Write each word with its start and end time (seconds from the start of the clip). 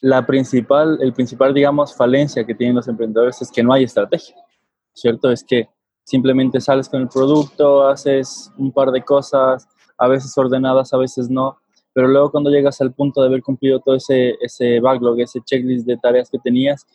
la 0.00 0.26
principal, 0.26 0.98
el 1.00 1.12
principal, 1.12 1.54
digamos, 1.54 1.96
falencia 1.96 2.44
que 2.44 2.54
tienen 2.54 2.76
los 2.76 2.88
emprendedores 2.88 3.40
es 3.40 3.50
que 3.50 3.62
no 3.62 3.72
hay 3.72 3.84
estrategia, 3.84 4.36
¿cierto? 4.92 5.30
Es 5.30 5.42
que 5.42 5.68
simplemente 6.04 6.60
sales 6.60 6.88
con 6.88 7.02
el 7.02 7.08
producto, 7.08 7.88
haces 7.88 8.52
un 8.58 8.72
par 8.72 8.90
de 8.90 9.02
cosas, 9.02 9.66
a 9.98 10.08
veces 10.08 10.36
ordenadas, 10.36 10.92
a 10.92 10.98
veces 10.98 11.30
no, 11.30 11.58
pero 11.92 12.08
luego 12.08 12.30
cuando 12.30 12.50
llegas 12.50 12.80
al 12.80 12.92
punto 12.92 13.22
de 13.22 13.28
haber 13.28 13.42
cumplido 13.42 13.80
todo 13.80 13.96
ese, 13.96 14.36
ese 14.40 14.80
backlog, 14.80 15.20
ese 15.20 15.40
checklist 15.44 15.86
de 15.86 15.96
tareas 15.96 16.28
que 16.30 16.38
tenías, 16.38 16.86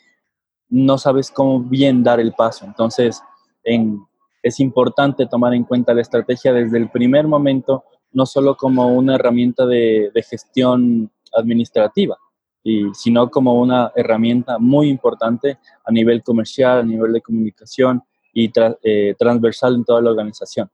no 0.69 0.97
sabes 0.97 1.31
cómo 1.31 1.59
bien 1.59 2.03
dar 2.03 2.19
el 2.19 2.33
paso. 2.33 2.65
Entonces, 2.65 3.21
en, 3.63 3.99
es 4.43 4.59
importante 4.59 5.25
tomar 5.25 5.53
en 5.55 5.63
cuenta 5.63 5.93
la 5.93 6.01
estrategia 6.01 6.53
desde 6.53 6.77
el 6.77 6.89
primer 6.89 7.27
momento, 7.27 7.83
no 8.11 8.25
solo 8.25 8.55
como 8.55 8.87
una 8.93 9.15
herramienta 9.15 9.65
de 9.65 10.11
gestión 10.29 11.11
administrativa, 11.33 12.17
y, 12.63 12.93
sino 12.93 13.29
como 13.29 13.55
una 13.55 13.91
herramienta 13.95 14.57
muy 14.59 14.89
importante 14.89 15.57
a 15.85 15.91
nivel 15.91 16.23
comercial, 16.23 16.79
a 16.79 16.83
nivel 16.83 17.13
de 17.13 17.21
comunicación 17.21 18.01
y 18.33 18.51
eh, 18.83 19.15
transversal 19.17 19.75
en 19.75 19.83
toda 19.83 20.01
la 20.01 20.11
organización. 20.11 20.69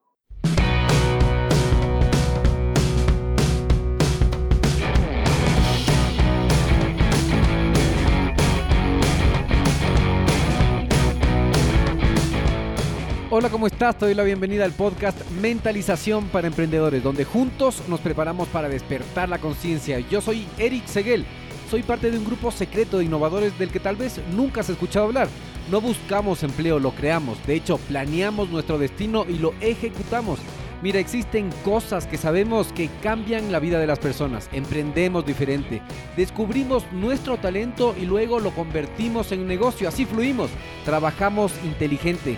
Hola, 13.29 13.49
¿cómo 13.49 13.67
estás? 13.67 13.95
Te 13.97 14.05
doy 14.05 14.15
la 14.15 14.23
bienvenida 14.23 14.65
al 14.65 14.71
podcast 14.71 15.29
Mentalización 15.29 16.27
para 16.29 16.47
Emprendedores, 16.47 17.03
donde 17.03 17.23
juntos 17.23 17.83
nos 17.87 17.99
preparamos 17.99 18.47
para 18.47 18.67
despertar 18.67 19.29
la 19.29 19.37
conciencia. 19.37 19.99
Yo 19.99 20.21
soy 20.21 20.47
Eric 20.57 20.87
Seguel 20.87 21.23
soy 21.69 21.83
parte 21.83 22.11
de 22.11 22.17
un 22.17 22.25
grupo 22.25 22.51
secreto 22.51 22.97
de 22.97 23.05
innovadores 23.05 23.57
del 23.59 23.69
que 23.69 23.79
tal 23.79 23.95
vez 23.95 24.21
nunca 24.31 24.61
has 24.61 24.69
escuchado 24.69 25.05
hablar. 25.05 25.27
No 25.69 25.81
buscamos 25.81 26.43
empleo, 26.43 26.79
lo 26.79 26.91
creamos. 26.91 27.37
De 27.45 27.55
hecho, 27.55 27.77
planeamos 27.77 28.49
nuestro 28.49 28.77
destino 28.77 29.25
y 29.27 29.37
lo 29.37 29.53
ejecutamos. 29.59 30.39
Mira, 30.81 30.99
existen 30.99 31.49
cosas 31.65 32.05
que 32.05 32.17
sabemos 32.17 32.71
que 32.71 32.89
cambian 33.01 33.51
la 33.51 33.59
vida 33.59 33.79
de 33.79 33.87
las 33.87 33.99
personas. 33.99 34.47
Emprendemos 34.53 35.25
diferente. 35.25 35.81
Descubrimos 36.15 36.85
nuestro 36.91 37.37
talento 37.37 37.95
y 37.99 38.05
luego 38.05 38.39
lo 38.39 38.51
convertimos 38.51 39.31
en 39.31 39.47
negocio. 39.47 39.89
Así 39.89 40.05
fluimos. 40.05 40.51
Trabajamos 40.85 41.51
inteligente 41.65 42.37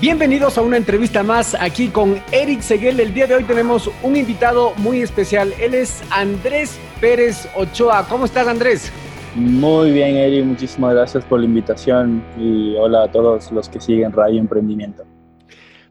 Bienvenidos 0.00 0.56
a 0.56 0.62
una 0.62 0.76
entrevista 0.76 1.24
más 1.24 1.56
aquí 1.58 1.88
con 1.88 2.22
Eric 2.30 2.60
Seguel. 2.60 3.00
El 3.00 3.12
día 3.12 3.26
de 3.26 3.34
hoy 3.34 3.42
tenemos 3.42 3.90
un 4.04 4.14
invitado 4.14 4.72
muy 4.76 5.02
especial. 5.02 5.52
Él 5.58 5.74
es 5.74 6.04
Andrés 6.10 6.78
Pérez 7.00 7.48
Ochoa. 7.56 8.06
¿Cómo 8.08 8.26
estás, 8.26 8.46
Andrés? 8.46 8.92
Muy 9.34 9.90
bien, 9.90 10.14
Eric. 10.14 10.44
Muchísimas 10.44 10.94
gracias 10.94 11.24
por 11.24 11.40
la 11.40 11.46
invitación 11.46 12.22
y 12.38 12.76
hola 12.76 13.02
a 13.02 13.10
todos 13.10 13.50
los 13.50 13.68
que 13.68 13.80
siguen 13.80 14.12
Radio 14.12 14.38
Emprendimiento. 14.38 15.04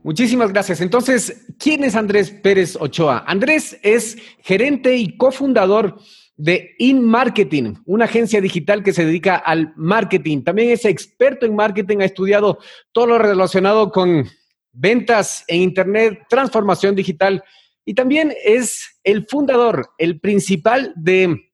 Muchísimas 0.03 0.53
gracias. 0.53 0.79
Entonces, 0.79 1.45
¿quién 1.59 1.83
es 1.83 1.93
Andrés 1.93 2.31
Pérez 2.31 2.77
Ochoa? 2.79 3.25
Andrés 3.27 3.77
es 3.83 4.17
gerente 4.39 4.95
y 4.95 5.17
cofundador 5.17 5.97
de 6.37 6.75
InMarketing, 6.77 7.79
una 7.85 8.05
agencia 8.05 8.39
digital 8.39 8.83
que 8.83 8.93
se 8.93 9.05
dedica 9.05 9.35
al 9.35 9.73
marketing. 9.75 10.43
También 10.43 10.69
es 10.69 10.85
experto 10.85 11.45
en 11.45 11.55
marketing, 11.55 11.97
ha 11.99 12.05
estudiado 12.05 12.59
todo 12.91 13.07
lo 13.07 13.17
relacionado 13.17 13.91
con 13.91 14.29
ventas 14.71 15.43
en 15.47 15.61
Internet, 15.61 16.25
transformación 16.29 16.95
digital 16.95 17.43
y 17.83 17.95
también 17.95 18.33
es 18.43 18.99
el 19.03 19.25
fundador, 19.27 19.89
el 19.97 20.19
principal 20.19 20.93
de 20.95 21.49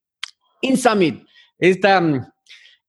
InSummit, 0.62 1.26
esta, 1.60 2.34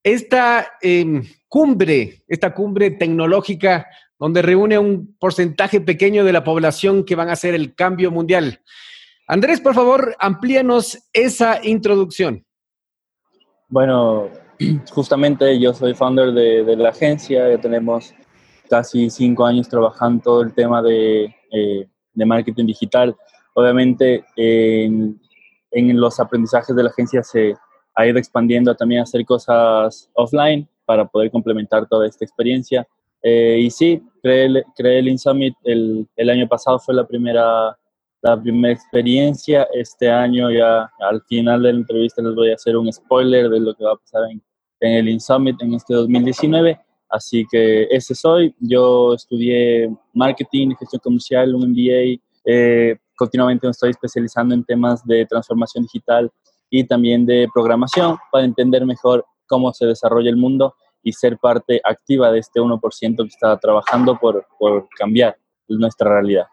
esta 0.03 0.73
em, 0.83 1.25
cumbre, 1.47 2.25
esta 2.27 2.53
cumbre 2.53 2.91
tecnológica 2.91 3.87
donde 4.19 4.43
reúne 4.43 4.79
un 4.79 5.15
porcentaje 5.19 5.81
pequeño 5.81 6.25
de 6.25 6.33
la 6.33 6.43
población 6.43 7.05
que 7.05 7.15
van 7.15 7.29
a 7.29 7.35
hacer 7.35 7.55
el 7.55 7.75
cambio 7.75 8.11
mundial. 8.11 8.63
Andrés, 9.27 9.59
por 9.59 9.75
favor, 9.75 10.15
amplíanos 10.19 10.99
esa 11.15 11.59
introducción. 11.65 12.45
Bueno, 13.69 14.29
justamente 14.91 15.59
yo 15.59 15.73
soy 15.73 15.95
founder 15.95 16.33
de, 16.33 16.77
la 16.77 16.91
agencia, 16.91 17.49
ya 17.49 17.59
tenemos 17.59 18.13
casi 18.69 19.09
cinco 19.09 19.47
años 19.47 19.69
trabajando 19.69 20.23
todo 20.23 20.43
el 20.43 20.53
tema 20.53 20.83
de, 20.83 21.35
eh, 21.53 21.89
marketing 22.15 22.67
digital. 22.67 23.17
Obviamente, 23.55 24.25
en, 24.37 25.19
los 25.73 26.21
aprendizajes 26.21 26.77
de 26.77 26.83
la 26.83 26.91
agencia 26.91 27.23
se 27.23 27.55
ha 27.95 28.07
ido 28.07 28.19
expandiendo 28.19 28.75
también 28.75 29.01
a 29.01 29.05
hacer 29.05 29.25
cosas 29.25 30.11
offline 30.13 30.69
para 30.85 31.07
poder 31.07 31.31
complementar 31.31 31.89
toda 31.89 32.07
esta 32.07 32.27
experiencia. 32.27 32.87
Eh, 33.23 33.59
y 33.63 33.71
sí, 33.71 34.03
creé, 34.23 34.65
el 34.77 35.09
InSummit 35.09 35.57
el 35.65 36.31
año 36.31 36.47
pasado, 36.47 36.79
fue 36.79 36.95
la 36.95 37.07
primera 37.07 37.75
la 38.25 38.41
primera 38.41 38.73
experiencia. 38.73 39.69
Este 39.73 40.11
año 40.11 40.51
ya 40.51 40.91
al 40.99 41.23
final 41.29 41.63
de 41.63 41.73
la 41.73 41.79
entrevista 41.79 42.23
les 42.23 42.35
voy 42.35 42.51
a 42.51 42.55
hacer 42.55 42.77
un 42.77 42.91
spoiler 42.91 43.51
de 43.51 43.61
lo 43.61 43.75
que 43.75 43.85
va 43.85 43.93
a 43.93 43.97
pasar 43.97 44.23
en, 44.31 44.43
el 44.81 45.09
InSummit 45.09 45.61
en 45.61 45.75
este 45.75 45.95
2019. 45.95 46.81
Así 47.11 47.45
que 47.51 47.85
ese 47.91 48.15
soy. 48.15 48.55
Yo 48.59 49.15
estudié 49.15 49.95
marketing, 50.15 50.75
gestión 50.79 51.01
comercial, 51.05 51.55
un 51.55 51.71
MBA. 51.71 52.19
Eh, 52.47 52.97
continuamente 53.15 53.67
me 53.67 53.73
estoy 53.73 53.91
especializando 53.91 54.55
en 54.55 54.65
temas 54.65 55.05
de 55.05 55.27
transformación 55.27 55.85
digital 55.85 56.31
y 56.71 56.85
también 56.85 57.27
de 57.27 57.47
programación 57.53 58.17
para 58.33 58.45
entender 58.45 58.87
mejor 58.87 59.25
cómo 59.47 59.73
se 59.75 59.87
desarrolla 59.87 60.31
el 60.31 60.37
mundo 60.37 60.75
y 61.03 61.13
ser 61.13 61.37
parte 61.37 61.81
activa 61.85 62.33
de 62.33 62.39
este 62.39 62.59
1% 62.59 63.17
que 63.17 63.29
está 63.29 63.59
trabajando 63.59 64.19
por, 64.19 64.47
por 64.59 64.89
cambiar 64.97 65.37
nuestra 65.69 66.09
realidad. 66.11 66.47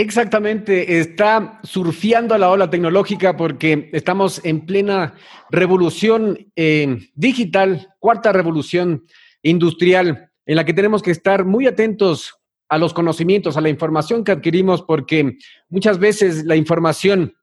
Exactamente, 0.00 1.00
está 1.00 1.58
surfeando 1.64 2.32
a 2.32 2.38
la 2.38 2.50
ola 2.50 2.70
tecnológica 2.70 3.36
porque 3.36 3.90
estamos 3.92 4.40
en 4.44 4.64
plena 4.64 5.14
revolución 5.50 6.52
eh, 6.54 7.10
digital, 7.16 7.88
cuarta 7.98 8.30
revolución 8.30 9.06
industrial, 9.42 10.30
en 10.46 10.54
la 10.54 10.64
que 10.64 10.72
tenemos 10.72 11.02
que 11.02 11.10
estar 11.10 11.44
muy 11.44 11.66
atentos 11.66 12.36
a 12.68 12.78
los 12.78 12.94
conocimientos, 12.94 13.56
a 13.56 13.60
la 13.60 13.70
información 13.70 14.22
que 14.22 14.30
adquirimos, 14.30 14.82
porque 14.82 15.36
muchas 15.68 15.98
veces 15.98 16.44
la 16.44 16.54
información 16.54 17.34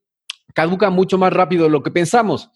caduca 0.53 0.89
mucho 0.89 1.17
más 1.17 1.33
rápido 1.33 1.65
de 1.65 1.71
lo 1.71 1.83
que 1.83 1.91
pensamos. 1.91 2.51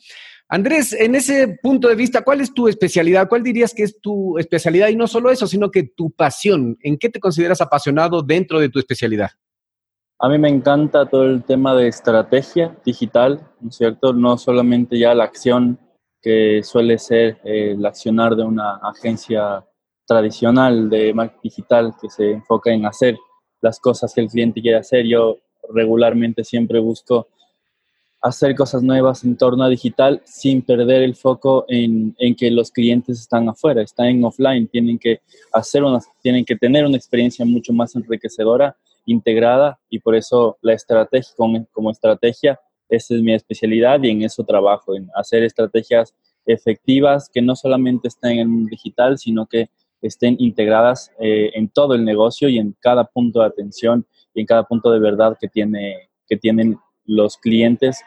Andrés, 0.47 0.93
en 0.93 1.13
ese 1.13 1.59
punto 1.61 1.89
de 1.89 1.95
vista, 1.95 2.21
¿cuál 2.21 2.39
es 2.39 2.53
tu 2.53 2.69
especialidad? 2.69 3.27
¿Cuál 3.27 3.43
dirías 3.43 3.73
que 3.73 3.83
es 3.83 3.99
tu 3.99 4.38
especialidad? 4.38 4.88
Y 4.88 4.95
no 4.95 5.07
solo 5.07 5.29
eso, 5.29 5.45
sino 5.45 5.69
que 5.69 5.83
tu 5.83 6.09
pasión. 6.11 6.77
¿En 6.79 6.97
qué 6.97 7.09
te 7.09 7.19
consideras 7.19 7.59
apasionado 7.59 8.21
dentro 8.21 8.61
de 8.61 8.69
tu 8.69 8.79
especialidad? 8.79 9.31
A 10.22 10.28
mí 10.28 10.38
me 10.38 10.50
encanta 10.50 11.06
todo 11.06 11.24
el 11.24 11.46
tema 11.46 11.74
de 11.75 11.88
estrategia 11.88 12.75
digital, 12.84 13.40
¿no 13.62 13.69
es 13.69 13.78
cierto? 13.78 14.12
No 14.12 14.38
solamente 14.38 15.00
ya 15.00 15.16
la 15.16 15.24
acción 15.24 15.80
que 16.21 16.62
suele 16.62 16.98
ser 16.98 17.39
eh, 17.45 17.71
el 17.71 17.86
accionar 17.86 18.36
de 18.36 18.44
una 18.44 18.75
agencia 18.83 19.66
tradicional 20.06 20.89
de 20.89 21.13
marketing 21.13 21.39
digital 21.42 21.94
que 22.01 22.10
se 22.10 22.31
enfoca 22.31 22.69
en 22.69 22.86
hacer 22.86 23.18
las 23.62 23.80
cosas 23.80 24.13
que 24.13 24.19
el 24.19 24.27
cliente 24.27 24.62
quiere 24.62 24.80
hacer. 24.80 25.06
Yo 25.06 25.38
regularmente 25.74 26.44
siempre 26.44 26.80
busco 26.80 27.30
hacer 28.22 28.56
cosas 28.56 28.83
nuevas 28.83 29.24
en 29.24 29.38
torno 29.38 29.63
a 29.63 29.69
digital 29.69 30.22
sin 30.25 30.63
perder 30.63 31.04
el 31.04 31.15
foco 31.15 31.63
en, 31.69 32.13
en, 32.19 32.36
que 32.36 32.51
los 32.51 32.72
clientes 32.72 33.22
están 33.22 33.48
afuera, 33.48 33.81
están 33.81 34.07
en 34.07 34.25
offline, 34.25 34.68
tienen 34.68 35.00
que 35.00 35.22
hacer 35.54 35.81
una, 35.81 36.01
tienen 36.22 36.44
que 36.44 36.57
tener 36.57 36.86
una 36.86 36.98
experiencia 36.98 37.45
mucho 37.45 37.72
más 37.72 37.95
enriquecedora 37.95 38.75
integrada 39.11 39.79
y 39.89 40.00
por 40.00 40.15
eso 40.15 40.57
la 40.61 40.73
estrategia 40.73 41.33
como, 41.35 41.91
estrategia, 41.91 42.59
esa 42.88 43.15
es 43.15 43.21
mi 43.21 43.33
especialidad 43.33 44.01
y 44.03 44.09
en 44.09 44.23
eso 44.23 44.44
trabajo, 44.44 44.95
en 44.95 45.09
hacer 45.15 45.44
estrategias 45.44 46.15
efectivas 46.45 47.29
que 47.31 47.41
no 47.41 47.56
solamente 47.56 48.07
estén 48.07 48.39
en 48.39 48.65
digital, 48.65 49.17
sino 49.17 49.45
que 49.47 49.69
estén 50.01 50.35
integradas 50.39 51.11
eh, 51.19 51.51
en 51.53 51.69
todo 51.69 51.94
el 51.94 52.06
negocio 52.06 52.50
y 52.50 52.57
en 52.57 52.75
cada 52.79 53.06
punto 53.06 53.41
de 53.41 53.47
atención 53.47 54.06
y 54.33 54.41
en 54.41 54.45
cada 54.45 54.63
punto 54.63 54.91
de 54.91 55.00
verdad 55.00 55.38
que, 55.39 55.47
tiene, 55.47 56.09
que 56.27 56.38
tienen 56.38 56.77
los 57.05 57.38
clientes 57.38 58.01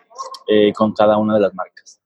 eh, 0.49 0.73
con 0.73 0.93
cada 0.93 1.19
una 1.19 1.35
de 1.35 1.41
las 1.41 1.55
marcas. 1.55 2.01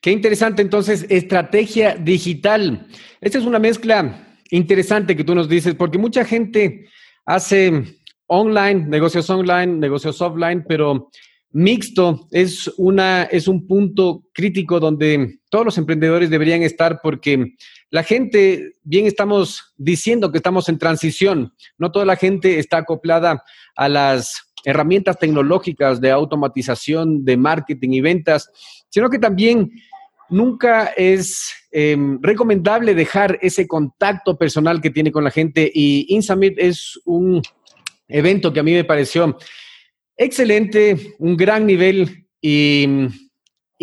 Qué 0.00 0.10
interesante 0.10 0.62
entonces, 0.62 1.06
estrategia 1.08 1.94
digital. 1.94 2.88
Esta 3.20 3.38
es 3.38 3.44
una 3.44 3.58
mezcla 3.58 4.36
interesante 4.50 5.16
que 5.16 5.24
tú 5.24 5.34
nos 5.34 5.48
dices, 5.48 5.74
porque 5.74 5.98
mucha 5.98 6.24
gente 6.24 6.88
hace 7.24 7.84
online, 8.32 8.86
negocios 8.86 9.28
online, 9.28 9.74
negocios 9.74 10.20
offline, 10.22 10.64
pero 10.66 11.10
mixto 11.50 12.26
es, 12.30 12.66
una, 12.78 13.24
es 13.24 13.46
un 13.46 13.66
punto 13.66 14.24
crítico 14.32 14.80
donde 14.80 15.40
todos 15.50 15.66
los 15.66 15.76
emprendedores 15.76 16.30
deberían 16.30 16.62
estar 16.62 17.00
porque 17.02 17.56
la 17.90 18.02
gente, 18.02 18.72
bien 18.84 19.06
estamos 19.06 19.74
diciendo 19.76 20.32
que 20.32 20.38
estamos 20.38 20.70
en 20.70 20.78
transición, 20.78 21.52
no 21.76 21.92
toda 21.92 22.06
la 22.06 22.16
gente 22.16 22.58
está 22.58 22.78
acoplada 22.78 23.42
a 23.76 23.88
las 23.90 24.50
herramientas 24.64 25.18
tecnológicas 25.18 26.00
de 26.00 26.10
automatización, 26.10 27.26
de 27.26 27.36
marketing 27.36 27.90
y 27.90 28.00
ventas, 28.00 28.50
sino 28.88 29.10
que 29.10 29.18
también 29.18 29.70
nunca 30.30 30.86
es 30.96 31.52
em, 31.70 32.18
recomendable 32.22 32.94
dejar 32.94 33.38
ese 33.42 33.66
contacto 33.68 34.38
personal 34.38 34.80
que 34.80 34.88
tiene 34.88 35.12
con 35.12 35.24
la 35.24 35.30
gente 35.30 35.70
y 35.74 36.06
InSummit 36.14 36.54
es 36.56 36.98
un 37.04 37.42
evento 38.12 38.52
que 38.52 38.60
a 38.60 38.62
mí 38.62 38.72
me 38.72 38.84
pareció 38.84 39.36
excelente, 40.16 41.14
un 41.18 41.36
gran 41.36 41.66
nivel 41.66 42.26
y, 42.40 43.10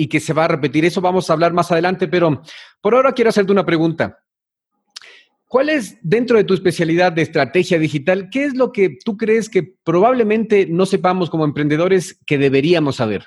que 0.09 0.19
se 0.19 0.33
va 0.33 0.45
a 0.45 0.49
repetir. 0.49 0.85
Eso 0.85 1.01
vamos 1.01 1.29
a 1.29 1.33
hablar 1.33 1.53
más 1.53 1.71
adelante, 1.71 2.07
pero 2.07 2.41
por 2.81 2.95
ahora 2.95 3.13
quiero 3.13 3.29
hacerte 3.29 3.51
una 3.51 3.65
pregunta. 3.65 4.19
¿Cuál 5.47 5.69
es, 5.69 5.97
dentro 6.01 6.37
de 6.37 6.43
tu 6.43 6.53
especialidad 6.53 7.11
de 7.11 7.23
estrategia 7.23 7.79
digital, 7.79 8.29
qué 8.29 8.45
es 8.45 8.55
lo 8.55 8.71
que 8.71 8.97
tú 9.03 9.17
crees 9.17 9.49
que 9.49 9.75
probablemente 9.83 10.67
no 10.67 10.85
sepamos 10.85 11.29
como 11.29 11.43
emprendedores 11.43 12.19
que 12.25 12.37
deberíamos 12.37 12.97
saber? 12.97 13.25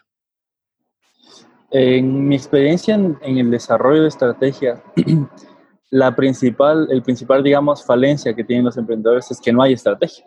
En 1.73 2.29
mi 2.29 2.37
experiencia 2.37 2.95
en, 2.95 3.19
el 3.23 3.51
desarrollo 3.51 4.03
de 4.03 4.09
estrategia, 4.09 4.83
la 5.91 6.15
principal, 6.15 6.87
el 6.91 7.03
principal, 7.03 7.43
digamos, 7.43 7.85
falencia 7.85 8.35
que 8.35 8.45
tienen 8.45 8.67
los 8.67 8.77
emprendedores 8.77 9.31
es 9.31 9.41
que 9.41 9.53
no 9.53 9.63
hay 9.63 9.73
estrategia, 9.73 10.25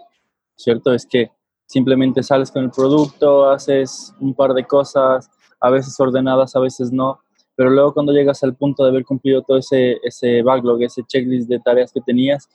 ¿cierto? 0.55 0.93
Es 0.93 1.05
que 1.05 1.31
simplemente 1.65 2.23
sales 2.23 2.51
con 2.51 2.63
el 2.63 2.71
producto, 2.71 3.49
haces 3.49 4.13
un 4.19 4.33
par 4.33 4.53
de 4.53 4.65
cosas, 4.65 5.29
a 5.59 5.69
veces 5.69 5.99
ordenadas, 5.99 6.55
a 6.55 6.59
veces 6.59 6.91
no, 6.91 7.19
pero 7.55 7.69
luego 7.69 7.93
cuando 7.93 8.11
llegas 8.11 8.43
al 8.43 8.55
punto 8.55 8.83
de 8.83 8.89
haber 8.89 9.05
cumplido 9.05 9.41
todo 9.41 9.57
ese, 9.57 9.97
ese 10.03 10.41
backlog, 10.43 10.83
ese 10.83 11.03
checklist 11.03 11.49
de 11.49 11.59
tareas 11.59 11.91
que 11.91 12.01
tenías, 12.01 12.49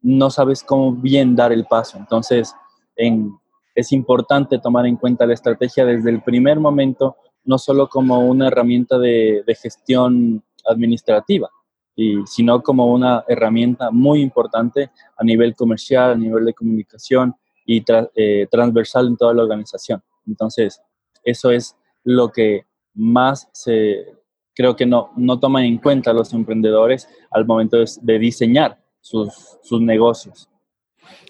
no 0.00 0.30
sabes 0.30 0.62
cómo 0.62 0.92
bien 0.92 1.36
dar 1.36 1.52
el 1.52 1.66
paso. 1.66 1.98
Entonces, 1.98 2.54
en, 2.96 3.32
es 3.74 3.92
importante 3.92 4.58
tomar 4.58 4.86
en 4.86 4.96
cuenta 4.96 5.26
la 5.26 5.34
estrategia 5.34 5.84
desde 5.84 6.10
el 6.10 6.22
primer 6.22 6.58
momento 6.60 7.16
no 7.44 7.58
solo 7.58 7.88
como 7.88 8.20
una 8.20 8.48
herramienta 8.48 8.98
de, 8.98 9.42
gestión 9.60 10.42
administrativa, 10.66 11.48
y, 11.96 12.24
sino 12.26 12.62
como 12.62 12.92
una 12.92 13.24
herramienta 13.28 13.90
muy 13.90 14.20
importante 14.20 14.90
a 15.16 15.24
nivel 15.24 15.54
comercial, 15.54 16.12
a 16.12 16.16
nivel 16.16 16.44
de 16.44 16.54
comunicación 16.54 17.34
y 17.66 17.84
eh, 18.14 18.46
transversal 18.50 19.06
en 19.06 19.16
toda 19.16 19.34
la 19.34 19.42
organización. 19.42 20.02
Entonces, 20.26 20.80
eso 21.24 21.50
es 21.50 21.76
lo 22.04 22.30
que 22.30 22.64
más 22.94 23.48
se, 23.52 24.06
creo 24.54 24.76
que 24.76 24.86
no, 24.86 25.10
no 25.16 25.38
toman 25.38 25.64
en 25.64 25.78
cuenta 25.78 26.12
los 26.12 26.32
emprendedores 26.32 27.08
al 27.30 27.46
momento 27.46 27.76
de, 28.02 28.18
diseñar 28.18 28.78
sus, 29.00 29.32
sus 29.62 29.80
negocios. 29.80 30.48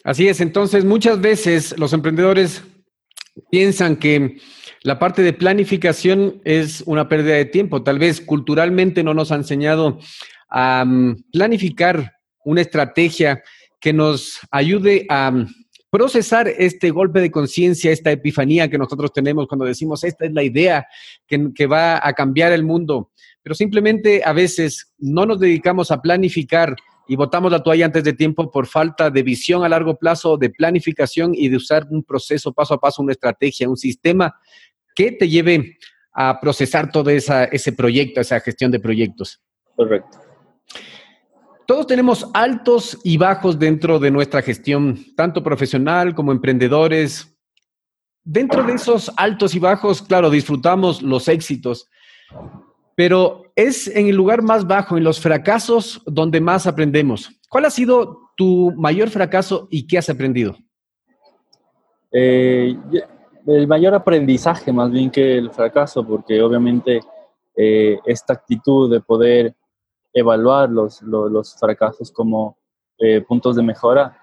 Así 0.05 0.29
es, 0.29 0.41
entonces 0.41 0.85
muchas 0.85 1.21
veces 1.21 1.79
los 1.79 1.93
emprendedores 1.93 2.65
piensan 3.51 3.97
que 3.97 4.39
la 4.83 4.99
parte 4.99 5.23
de 5.23 5.33
planificación 5.33 6.41
es 6.45 6.83
una 6.87 7.09
pérdida 7.09 7.35
de 7.35 7.45
tiempo. 7.45 7.83
Tal 7.83 7.99
vez 7.99 8.21
culturalmente 8.21 9.03
no 9.03 9.15
nos 9.15 9.31
ha 9.31 9.37
enseñado 9.37 9.99
a 10.51 10.85
mm, 10.85 11.25
planificar 11.33 12.13
una 12.45 12.61
estrategia 12.61 13.43
que 13.81 13.93
nos 13.93 14.41
ayude 14.51 15.07
a 15.09 15.31
mm, 15.31 15.47
procesar 15.91 16.49
este 16.49 16.91
golpe 16.91 17.21
de 17.21 17.31
conciencia, 17.31 17.91
esta 17.91 18.11
epifanía 18.13 18.69
que 18.69 18.79
nosotros 18.79 19.13
tenemos 19.13 19.47
cuando 19.49 19.65
decimos, 19.65 20.05
esta 20.05 20.27
es 20.27 20.33
la 20.33 20.43
idea 20.43 20.87
que, 21.27 21.49
que, 21.55 21.67
va 21.67 22.07
a 22.07 22.13
cambiar 22.13 22.53
el 22.53 22.63
mundo. 22.63 23.11
Pero 23.43 23.55
simplemente 23.55 24.23
a 24.25 24.33
veces 24.33 24.93
no 24.99 25.27
nos 25.27 25.41
dedicamos 25.41 25.91
a 25.91 26.01
planificar 26.01 26.77
y 27.09 27.17
botamos 27.17 27.51
la 27.51 27.63
toalla 27.63 27.87
antes 27.87 28.05
de 28.05 28.13
tiempo 28.13 28.51
por 28.53 28.67
falta 28.67 29.11
de 29.11 29.23
visión 29.25 29.65
a 29.65 29.69
largo 29.69 29.99
plazo, 29.99 30.37
de 30.37 30.51
planificación 30.51 31.33
y 31.35 31.49
de 31.49 31.57
usar 31.57 31.89
un 31.91 32.05
proceso 32.05 32.53
paso 32.53 32.75
a 32.75 32.79
paso, 32.79 33.03
una 33.03 33.13
estrategia, 33.13 33.69
un 33.69 33.77
sistema 33.77 34.33
que 34.95 35.13
te 35.13 35.29
lleve 35.29 35.77
a 36.13 36.39
procesar 36.39 36.93
todo 36.93 37.11
ese 37.11 37.73
proyecto, 37.73 38.21
esa 38.21 38.39
gestión 38.39 38.71
de 38.71 38.79
proyectos. 38.79 39.41
Correcto. 39.75 40.30
Todos 41.71 41.87
tenemos 41.87 42.29
altos 42.35 42.99
y 43.05 43.17
bajos 43.17 43.57
dentro 43.57 44.01
de 44.01 44.11
nuestra 44.11 44.43
gestión, 44.43 44.99
tanto 45.15 45.41
profesional 45.41 46.17
como 46.17 46.33
emprendedores. 46.33 47.33
Dentro 48.25 48.65
de 48.65 48.73
esos 48.73 49.09
altos 49.17 49.55
y 49.55 49.61
bajos, 49.61 50.03
claro, 50.03 50.31
disfrutamos 50.31 51.01
los 51.01 51.29
éxitos, 51.29 51.89
pero 52.97 53.45
es 53.55 53.87
en 53.87 54.09
el 54.09 54.17
lugar 54.17 54.43
más 54.43 54.67
bajo, 54.67 54.99
en 54.99 55.05
los 55.05 55.21
fracasos, 55.21 56.03
donde 56.07 56.41
más 56.41 56.67
aprendemos. 56.67 57.31
¿Cuál 57.49 57.67
ha 57.67 57.71
sido 57.71 58.19
tu 58.37 58.73
mayor 58.73 59.09
fracaso 59.09 59.69
y 59.71 59.87
qué 59.87 59.99
has 59.99 60.11
aprendido? 60.11 60.57
Eh, 62.11 62.77
el 63.47 63.69
mayor 63.69 63.95
aprendizaje 63.95 64.73
más 64.73 64.91
bien 64.91 65.09
que 65.09 65.39
el 65.39 65.53
fracaso, 65.53 66.05
porque 66.05 66.43
obviamente 66.43 66.99
eh, 67.55 67.97
esta 68.07 68.33
actitud 68.33 68.91
de 68.91 69.01
poder 69.01 69.55
evaluar 70.13 70.71
los, 70.71 71.03
los, 71.03 71.57
fracasos 71.59 72.11
como 72.11 72.59
eh, 72.99 73.21
puntos 73.21 73.57
de 73.57 73.63
mejora, 73.63 74.17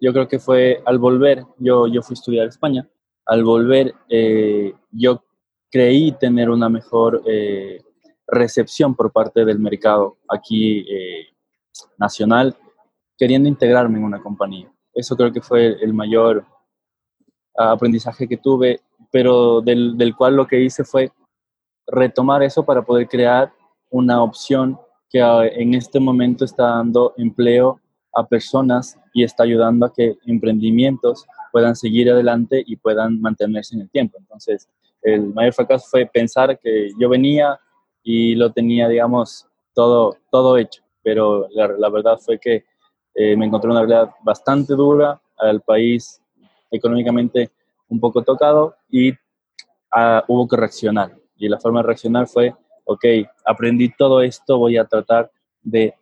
yo 0.00 0.12
creo 0.12 0.26
que 0.26 0.40
fue 0.40 0.82
al 0.84 0.98
volver, 0.98 1.44
yo, 1.58 1.86
yo 1.86 2.02
fui 2.02 2.14
a 2.14 2.18
estudiar 2.18 2.46
a 2.46 2.48
España, 2.48 2.88
al 3.24 3.44
volver 3.44 3.94
yo 4.90 5.22
creí 5.70 6.12
tener 6.12 6.50
una 6.50 6.68
mejor 6.68 7.22
eh, 7.26 7.82
recepción 8.26 8.94
por 8.94 9.12
parte 9.12 9.44
del 9.44 9.58
mercado 9.58 10.18
aquí 10.28 10.86
eh, 10.90 11.26
nacional, 11.98 12.56
queriendo 13.18 13.48
integrarme 13.48 13.98
en 13.98 14.04
una 14.04 14.22
compañía. 14.22 14.72
Eso 14.94 15.16
creo 15.16 15.32
que 15.32 15.40
fue 15.40 15.76
el 15.82 15.92
mayor 15.92 16.46
aprendizaje 17.58 18.26
que 18.28 18.36
tuve, 18.36 18.80
pero 19.10 19.60
del, 19.60 19.96
del 19.96 20.16
cual 20.16 20.36
lo 20.36 20.46
que 20.46 20.60
hice 20.60 20.84
fue 20.84 21.10
retomar 21.86 22.42
eso 22.42 22.64
para 22.64 22.82
poder 22.82 23.06
crear 23.06 23.52
una 23.96 24.22
opción 24.22 24.78
que 25.08 25.20
ah, 25.22 25.46
en 25.46 25.74
este 25.74 25.98
momento 25.98 26.44
está 26.44 26.64
dando 26.64 27.14
empleo 27.16 27.80
a 28.14 28.26
personas 28.26 28.98
y 29.14 29.24
está 29.24 29.44
ayudando 29.44 29.86
a 29.86 29.92
que 29.92 30.16
emprendimientos 30.26 31.26
puedan 31.52 31.74
seguir 31.74 32.10
adelante 32.10 32.62
y 32.66 32.76
puedan 32.76 33.20
mantenerse 33.20 33.74
en 33.74 33.82
el 33.82 33.90
tiempo. 33.90 34.18
Entonces, 34.18 34.68
el 35.02 35.32
mayor 35.32 35.54
fracaso 35.54 35.86
fue 35.90 36.06
pensar 36.06 36.58
que 36.58 36.90
yo 36.98 37.08
venía 37.08 37.58
y 38.02 38.34
lo 38.34 38.52
tenía, 38.52 38.88
digamos, 38.88 39.46
todo, 39.74 40.16
todo 40.30 40.58
hecho. 40.58 40.82
Pero 41.02 41.48
la, 41.50 41.88
verdad 41.88 42.18
fue 42.18 42.38
que 42.38 42.64
eh, 43.14 43.36
me 43.36 43.46
encontré 43.46 43.70
una 43.70 43.80
realidad 43.80 44.10
bastante 44.22 44.74
dura, 44.74 45.20
al 45.38 45.60
país 45.60 46.20
económicamente 46.70 47.50
un 47.88 48.00
poco 48.00 48.22
tocado 48.22 48.74
y 48.90 49.12
ah, 49.92 50.24
hubo 50.28 50.46
que 50.48 50.56
reaccionar. 50.56 51.16
Y 51.36 51.48
la 51.48 51.60
forma 51.60 51.80
de 51.80 51.86
reaccionar 51.86 52.26
fue, 52.26 52.54
ok, 52.86 53.04
aprendí 53.44 53.90
todo 53.90 54.22
esto, 54.22 54.58
voy 54.58 54.78
a 54.78 54.84
tratar 54.84 55.30
de 55.62 55.94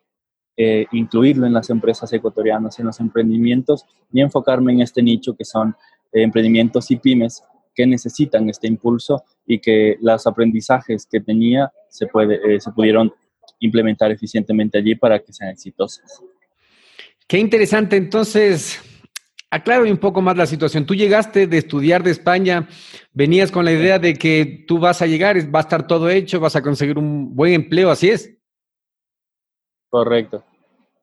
eh, 0.56 0.86
incluirlo 0.92 1.46
en 1.46 1.52
las 1.52 1.68
empresas 1.70 2.12
ecuatorianas, 2.12 2.78
en 2.78 2.86
los 2.86 3.00
emprendimientos 3.00 3.84
y 4.12 4.20
enfocarme 4.20 4.72
en 4.72 4.82
este 4.82 5.02
nicho 5.02 5.34
que 5.34 5.44
son 5.44 5.74
eh, 6.12 6.22
emprendimientos 6.22 6.90
y 6.90 6.96
pymes 6.96 7.42
que 7.74 7.86
necesitan 7.86 8.48
este 8.48 8.68
impulso 8.68 9.24
y 9.46 9.58
que 9.58 9.96
los 10.00 10.26
aprendizajes 10.26 11.06
que 11.10 11.20
tenía 11.20 11.72
se, 11.88 12.06
puede, 12.06 12.36
eh, 12.36 12.60
se 12.60 12.70
pudieron 12.70 13.12
implementar 13.58 14.12
eficientemente 14.12 14.78
allí 14.78 14.94
para 14.94 15.18
que 15.18 15.32
sean 15.32 15.50
exitosas. 15.50 16.22
Qué 17.26 17.38
interesante. 17.38 17.96
Entonces, 17.96 18.80
aclaro 19.54 19.84
un 19.84 19.98
poco 19.98 20.20
más 20.20 20.36
la 20.36 20.46
situación. 20.46 20.84
Tú 20.84 20.94
llegaste 20.94 21.46
de 21.46 21.58
estudiar 21.58 22.02
de 22.02 22.10
España, 22.10 22.68
venías 23.12 23.52
con 23.52 23.64
la 23.64 23.72
idea 23.72 23.98
de 24.00 24.14
que 24.14 24.64
tú 24.66 24.78
vas 24.80 25.00
a 25.00 25.06
llegar, 25.06 25.36
va 25.54 25.60
a 25.60 25.62
estar 25.62 25.86
todo 25.86 26.10
hecho, 26.10 26.40
vas 26.40 26.56
a 26.56 26.62
conseguir 26.62 26.98
un 26.98 27.34
buen 27.36 27.52
empleo, 27.52 27.90
¿así 27.90 28.10
es? 28.10 28.36
Correcto. 29.88 30.42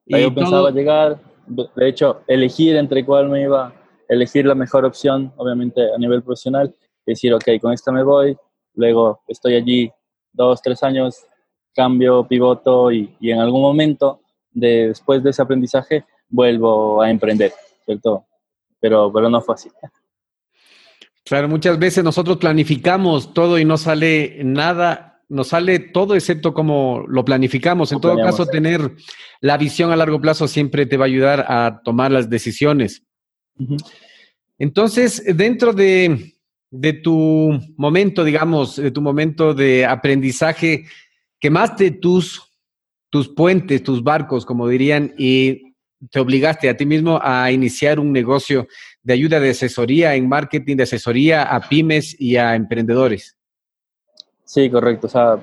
Yo 0.05 0.33
pensaba 0.35 0.69
llegar, 0.71 1.21
de 1.47 1.87
hecho, 1.87 2.23
elegir 2.27 2.75
entre 2.75 3.05
cuál 3.05 3.29
me 3.29 3.43
iba 3.43 3.73
elegir 4.09 4.45
la 4.45 4.55
mejor 4.55 4.83
opción, 4.83 5.31
obviamente 5.37 5.81
a 5.95 5.97
nivel 5.97 6.21
profesional, 6.21 6.75
y 7.05 7.11
decir, 7.13 7.33
ok, 7.33 7.45
con 7.61 7.71
esta 7.71 7.93
me 7.93 8.03
voy, 8.03 8.35
luego 8.73 9.21
estoy 9.29 9.55
allí 9.55 9.89
dos, 10.33 10.61
tres 10.61 10.83
años, 10.83 11.23
cambio, 11.73 12.27
pivoto 12.27 12.91
y, 12.91 13.15
y 13.21 13.31
en 13.31 13.39
algún 13.39 13.61
momento 13.61 14.19
de, 14.51 14.89
después 14.89 15.23
de 15.23 15.29
ese 15.29 15.41
aprendizaje 15.41 16.03
vuelvo 16.27 17.01
a 17.01 17.09
emprender, 17.09 17.53
¿cierto? 17.85 18.25
Pero, 18.81 19.13
pero 19.13 19.29
no 19.29 19.39
fue 19.41 19.55
así. 19.55 19.69
Claro, 21.23 21.47
muchas 21.47 21.79
veces 21.79 22.03
nosotros 22.03 22.37
planificamos 22.37 23.33
todo 23.33 23.57
y 23.57 23.63
no 23.63 23.77
sale 23.77 24.41
nada, 24.43 25.21
nos 25.29 25.49
sale 25.49 25.79
todo 25.79 26.15
excepto 26.15 26.53
como 26.53 27.05
lo 27.07 27.23
planificamos. 27.23 27.91
En 27.91 28.01
todo 28.01 28.17
caso, 28.17 28.45
tener 28.47 28.91
la 29.39 29.57
visión 29.57 29.91
a 29.91 29.95
largo 29.95 30.19
plazo 30.19 30.47
siempre 30.47 30.85
te 30.85 30.97
va 30.97 31.05
a 31.05 31.07
ayudar 31.07 31.45
a 31.47 31.81
tomar 31.85 32.11
las 32.11 32.29
decisiones. 32.29 33.03
Entonces, 34.57 35.23
dentro 35.35 35.71
de, 35.73 36.33
de, 36.69 36.93
tu 36.93 37.57
momento, 37.77 38.23
digamos, 38.23 38.75
de 38.75 38.91
tu 38.91 39.01
momento 39.01 39.53
de 39.53 39.85
aprendizaje, 39.85 40.85
quemaste 41.39 41.91
tus, 41.91 42.41
tus 43.09 43.29
puentes, 43.29 43.83
tus 43.83 44.03
barcos, 44.03 44.45
como 44.45 44.67
dirían, 44.67 45.13
y 45.17 45.70
te 46.09 46.19
obligaste 46.19 46.69
a 46.69 46.75
ti 46.75 46.85
mismo 46.85 47.19
a 47.21 47.51
iniciar 47.51 47.99
un 47.99 48.11
negocio 48.11 48.67
de 49.03 49.13
ayuda 49.13 49.39
de 49.39 49.51
asesoría 49.51 50.15
en 50.15 50.27
marketing, 50.27 50.77
de 50.77 50.83
asesoría 50.83 51.43
a 51.43 51.61
pymes 51.61 52.19
y 52.19 52.37
a 52.37 52.55
emprendedores. 52.55 53.37
Sí, 54.43 54.69
correcto. 54.69 55.07
O 55.07 55.09
sea, 55.09 55.39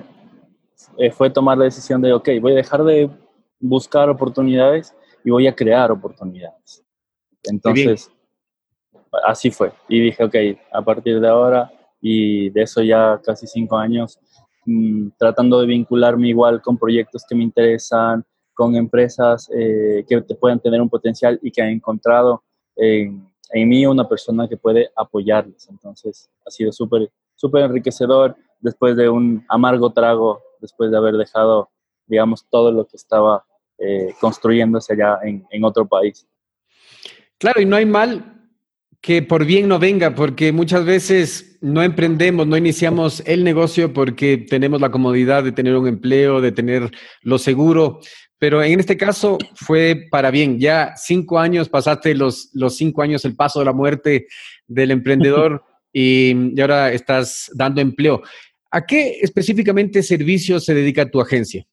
eh, 0.97 1.11
fue 1.11 1.29
tomar 1.29 1.57
la 1.57 1.65
decisión 1.65 2.01
de, 2.01 2.13
ok, 2.13 2.29
voy 2.41 2.53
a 2.53 2.57
dejar 2.57 2.83
de 2.83 3.09
buscar 3.59 4.09
oportunidades 4.09 4.93
y 5.23 5.31
voy 5.31 5.47
a 5.47 5.55
crear 5.55 5.91
oportunidades. 5.91 6.83
Entonces, 7.43 8.11
así 9.25 9.51
fue. 9.51 9.71
Y 9.87 9.99
dije, 9.99 10.23
ok, 10.23 10.35
a 10.71 10.81
partir 10.81 11.19
de 11.19 11.27
ahora 11.27 11.71
y 12.01 12.49
de 12.49 12.61
eso 12.61 12.81
ya 12.81 13.19
casi 13.23 13.47
cinco 13.47 13.77
años, 13.77 14.19
mm, 14.65 15.09
tratando 15.17 15.59
de 15.59 15.67
vincularme 15.67 16.29
igual 16.29 16.61
con 16.61 16.77
proyectos 16.77 17.25
que 17.27 17.35
me 17.35 17.43
interesan, 17.43 18.23
con 18.59 18.75
empresas 18.75 19.49
eh, 19.55 20.03
que 20.05 20.19
te 20.19 20.35
puedan 20.35 20.59
tener 20.59 20.81
un 20.81 20.89
potencial 20.89 21.39
y 21.41 21.49
que 21.49 21.61
han 21.61 21.69
encontrado 21.69 22.43
en, 22.75 23.25
en 23.53 23.69
mí 23.69 23.85
una 23.85 24.05
persona 24.05 24.49
que 24.49 24.57
puede 24.57 24.89
apoyarles. 24.97 25.69
Entonces, 25.69 26.29
ha 26.45 26.51
sido 26.51 26.73
súper, 26.73 27.09
súper 27.35 27.63
enriquecedor 27.63 28.35
después 28.59 28.97
de 28.97 29.07
un 29.07 29.45
amargo 29.47 29.93
trago, 29.93 30.41
después 30.59 30.91
de 30.91 30.97
haber 30.97 31.15
dejado, 31.15 31.69
digamos, 32.05 32.45
todo 32.49 32.69
lo 32.73 32.85
que 32.85 32.97
estaba 32.97 33.45
eh, 33.77 34.13
construyéndose 34.19 34.91
allá 34.91 35.19
en, 35.23 35.45
en 35.49 35.63
otro 35.63 35.87
país. 35.87 36.27
Claro, 37.37 37.61
y 37.61 37.65
no 37.65 37.77
hay 37.77 37.85
mal 37.85 38.35
que 38.99 39.21
por 39.21 39.45
bien 39.45 39.69
no 39.69 39.79
venga, 39.79 40.13
porque 40.13 40.51
muchas 40.51 40.83
veces 40.83 41.57
no 41.61 41.81
emprendemos, 41.81 42.45
no 42.45 42.57
iniciamos 42.57 43.23
el 43.25 43.45
negocio 43.45 43.93
porque 43.93 44.37
tenemos 44.37 44.81
la 44.81 44.91
comodidad 44.91 45.45
de 45.45 45.53
tener 45.53 45.77
un 45.77 45.87
empleo, 45.87 46.41
de 46.41 46.51
tener 46.51 46.91
lo 47.21 47.37
seguro, 47.37 48.01
pero 48.39 48.63
en 48.63 48.79
este 48.79 48.97
caso 48.97 49.37
fue 49.53 50.07
para 50.09 50.31
bien. 50.31 50.57
Ya 50.59 50.93
cinco 50.95 51.37
años, 51.37 51.67
pasaste 51.67 52.15
los, 52.15 52.49
los 52.53 52.75
cinco 52.77 53.01
años, 53.01 53.25
el 53.25 53.35
paso 53.35 53.59
de 53.59 53.65
la 53.65 53.73
muerte 53.73 54.27
del 54.65 54.91
emprendedor 54.91 55.63
y, 55.93 56.59
ahora 56.61 56.91
estás 56.91 57.51
dando 57.53 57.81
empleo. 57.81 58.21
¿A 58.71 58.85
qué 58.85 59.19
específicamente 59.21 60.01
servicios 60.01 60.63
se 60.63 60.73
dedica 60.73 61.09
tu 61.09 61.19
agencia? 61.19 61.65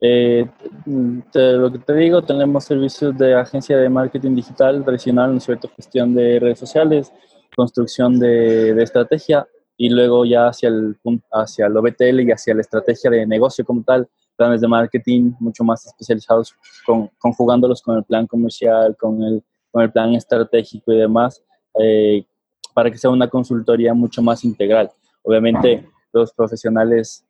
Eh, 0.00 0.44
lo 0.84 1.72
que 1.72 1.78
te 1.78 1.94
digo, 1.94 2.22
tenemos 2.22 2.64
servicios 2.64 3.16
de 3.16 3.34
agencia 3.34 3.78
de 3.78 3.88
marketing 3.88 4.34
digital 4.34 4.84
tradicional, 4.84 5.30
¿no 5.30 5.38
es 5.38 5.44
cierto? 5.44 5.70
Gestión 5.76 6.14
de 6.14 6.40
redes 6.40 6.58
sociales, 6.58 7.12
construcción 7.54 8.18
de, 8.18 8.74
de 8.74 8.82
estrategia 8.82 9.46
y 9.76 9.90
luego 9.90 10.24
ya 10.24 10.48
hacia 10.48 10.68
el, 10.70 10.96
hacia 11.32 11.66
el 11.66 11.76
OBTL 11.76 12.20
y 12.20 12.32
hacia 12.32 12.54
la 12.54 12.62
estrategia 12.62 13.10
de 13.10 13.26
negocio 13.26 13.64
como 13.64 13.82
tal, 13.84 14.08
planes 14.36 14.60
de 14.60 14.68
marketing 14.68 15.32
mucho 15.40 15.64
más 15.64 15.86
especializados, 15.86 16.54
con, 16.84 17.10
conjugándolos 17.18 17.82
con 17.82 17.96
el 17.96 18.04
plan 18.04 18.26
comercial, 18.26 18.96
con 18.96 19.22
el, 19.22 19.42
con 19.70 19.82
el 19.82 19.90
plan 19.90 20.14
estratégico 20.14 20.92
y 20.92 20.98
demás, 20.98 21.42
eh, 21.80 22.24
para 22.74 22.90
que 22.90 22.98
sea 22.98 23.10
una 23.10 23.28
consultoría 23.28 23.94
mucho 23.94 24.22
más 24.22 24.44
integral. 24.44 24.90
Obviamente, 25.22 25.88
los 26.12 26.32
profesionales 26.32 27.26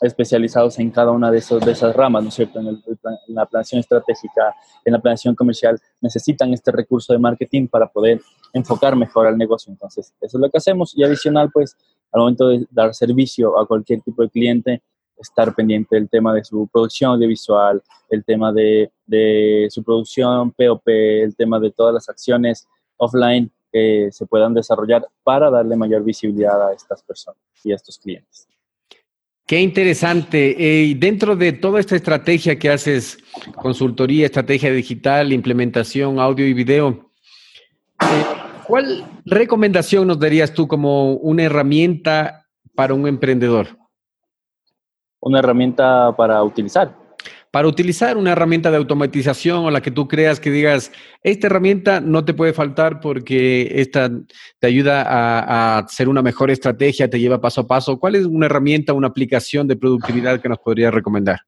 especializados 0.00 0.78
en 0.78 0.90
cada 0.90 1.10
una 1.10 1.30
de, 1.30 1.38
esos, 1.38 1.64
de 1.64 1.72
esas 1.72 1.96
ramas, 1.96 2.22
¿no 2.22 2.28
es 2.28 2.34
cierto? 2.34 2.60
En, 2.60 2.82
la 3.28 3.46
planeación 3.46 3.80
estratégica, 3.80 4.54
en 4.84 4.92
la 4.92 5.00
planeación 5.00 5.34
comercial, 5.34 5.80
necesitan 6.00 6.52
este 6.52 6.70
recurso 6.70 7.12
de 7.12 7.18
marketing 7.18 7.66
para 7.68 7.86
poder 7.86 8.20
enfocar 8.52 8.94
mejor 8.94 9.26
al 9.26 9.38
negocio. 9.38 9.72
Entonces, 9.72 10.14
eso 10.20 10.36
es 10.36 10.40
lo 10.40 10.50
que 10.50 10.58
hacemos. 10.58 10.96
Y 10.96 11.02
adicional, 11.02 11.50
pues, 11.50 11.76
al 12.12 12.20
momento 12.20 12.48
de 12.48 12.66
dar 12.70 12.94
servicio 12.94 13.58
a 13.58 13.66
cualquier 13.66 14.02
tipo 14.02 14.22
de 14.22 14.28
cliente, 14.28 14.82
estar 15.18 15.54
pendiente 15.54 15.96
del 15.96 16.08
tema 16.08 16.34
de 16.34 16.44
su 16.44 16.68
producción 16.72 17.12
audiovisual, 17.12 17.82
el 18.10 18.24
tema 18.24 18.52
de, 18.52 18.90
su 19.70 19.82
producción 19.82 20.52
POP, 20.52 20.88
el 20.88 21.34
tema 21.36 21.58
de 21.60 21.70
todas 21.70 21.94
las 21.94 22.08
acciones 22.08 22.66
offline 22.96 23.50
que 23.72 24.08
se 24.10 24.26
puedan 24.26 24.54
desarrollar 24.54 25.06
para 25.22 25.50
darle 25.50 25.76
mayor 25.76 26.02
visibilidad 26.02 26.68
a 26.68 26.72
estas 26.72 27.02
personas 27.02 27.40
y 27.64 27.72
a 27.72 27.76
estos 27.76 27.98
clientes. 27.98 28.48
Qué 29.46 29.60
interesante. 29.60 30.96
Dentro 30.98 31.36
de 31.36 31.52
toda 31.52 31.78
esta 31.78 31.94
estrategia 31.94 32.58
que 32.58 32.68
haces, 32.68 33.18
consultoría, 33.54 34.26
estrategia 34.26 34.72
digital, 34.72 35.32
implementación, 35.32 36.18
audio 36.18 36.46
y 36.46 36.52
video, 36.52 37.12
eh, 38.00 38.24
¿cuál 38.66 39.04
recomendación 39.24 40.08
nos 40.08 40.18
darías 40.18 40.52
tú 40.52 40.66
como 40.66 41.12
una 41.14 41.44
herramienta 41.44 42.46
para 42.74 42.94
un 42.94 43.06
emprendedor? 43.06 43.68
Una 45.26 45.40
herramienta 45.40 46.14
para 46.16 46.40
utilizar 46.44 46.94
para 47.50 47.68
utilizar 47.68 48.18
una 48.18 48.32
herramienta 48.32 48.70
de 48.70 48.76
automatización 48.76 49.64
o 49.64 49.70
la 49.70 49.80
que 49.80 49.90
tú 49.90 50.06
creas 50.06 50.40
que 50.40 50.50
digas, 50.50 50.92
esta 51.22 51.46
herramienta 51.46 52.02
no 52.02 52.22
te 52.22 52.34
puede 52.34 52.52
faltar 52.52 53.00
porque 53.00 53.80
esta 53.80 54.10
te 54.58 54.66
ayuda 54.66 55.00
a, 55.00 55.78
hacer 55.78 56.10
una 56.10 56.20
mejor 56.20 56.50
estrategia, 56.50 57.08
te 57.08 57.18
lleva 57.18 57.40
paso 57.40 57.62
a 57.62 57.66
paso. 57.66 57.98
¿Cuál 57.98 58.16
es 58.16 58.26
una 58.26 58.44
herramienta, 58.44 58.92
una 58.92 59.08
aplicación 59.08 59.66
de 59.66 59.76
productividad 59.76 60.38
que 60.38 60.50
nos 60.50 60.58
podrías 60.58 60.92
recomendar? 60.92 61.38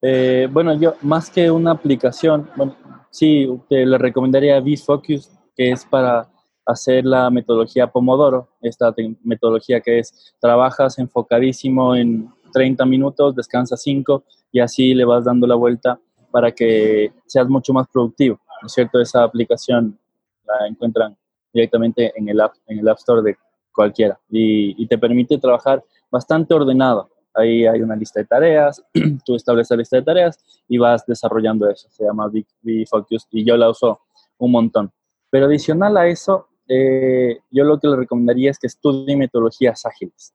Eh, 0.00 0.48
bueno, 0.50 0.74
yo 0.80 0.94
más 1.02 1.28
que 1.28 1.50
una 1.50 1.72
aplicación, 1.72 2.48
bueno, 2.56 2.74
sí, 3.10 3.46
te 3.68 3.84
le 3.84 3.98
recomendaría 3.98 4.58
VFocus, 4.58 5.30
que 5.54 5.72
es 5.72 5.84
para 5.84 6.30
hacer 6.64 7.04
la 7.04 7.28
metodología 7.28 7.88
Pomodoro, 7.88 8.48
esta 8.62 8.94
metodología 9.22 9.82
que 9.82 9.98
es 9.98 10.34
trabajas 10.40 10.98
enfocadísimo 10.98 11.94
en 11.94 12.30
30 12.52 12.84
minutos, 12.86 13.34
descansas 13.34 13.82
5 13.82 14.24
y 14.52 14.60
así 14.60 14.94
le 14.94 15.04
vas 15.04 15.24
dando 15.24 15.46
la 15.46 15.54
vuelta 15.54 15.98
para 16.30 16.52
que 16.52 17.12
seas 17.26 17.48
mucho 17.48 17.72
más 17.72 17.88
productivo, 17.88 18.40
¿no 18.60 18.66
es 18.66 18.72
cierto? 18.72 19.00
Esa 19.00 19.24
aplicación 19.24 19.98
la 20.46 20.66
encuentran 20.66 21.16
directamente 21.52 22.12
en 22.16 22.28
el 22.28 22.40
App, 22.40 22.54
en 22.66 22.78
el 22.78 22.88
app 22.88 22.98
Store 22.98 23.22
de 23.22 23.36
cualquiera 23.72 24.18
y, 24.30 24.86
te 24.86 24.98
permite 24.98 25.38
trabajar 25.38 25.82
bastante 26.10 26.54
ordenado. 26.54 27.08
Ahí 27.34 27.66
hay 27.66 27.80
una 27.80 27.96
lista 27.96 28.20
de 28.20 28.26
tareas, 28.26 28.82
tú 29.24 29.36
estableces 29.36 29.70
la 29.70 29.76
lista 29.78 29.96
de 29.96 30.02
tareas 30.02 30.38
y 30.68 30.76
vas 30.76 31.04
desarrollando 31.06 31.68
eso. 31.68 31.88
Se 31.90 32.04
llama 32.04 32.28
Big, 32.28 32.46
Focus 32.88 33.26
y 33.30 33.44
yo 33.44 33.56
la 33.56 33.70
uso 33.70 34.00
un 34.38 34.52
montón. 34.52 34.92
Pero 35.30 35.46
adicional 35.46 35.96
a 35.96 36.06
eso, 36.06 36.48
eh, 36.68 37.38
yo 37.50 37.64
lo 37.64 37.80
que 37.80 37.88
le 37.88 37.96
recomendaría 37.96 38.50
es 38.50 38.58
que 38.58 38.66
estudie 38.66 39.16
metodologías 39.16 39.86
ágiles 39.86 40.34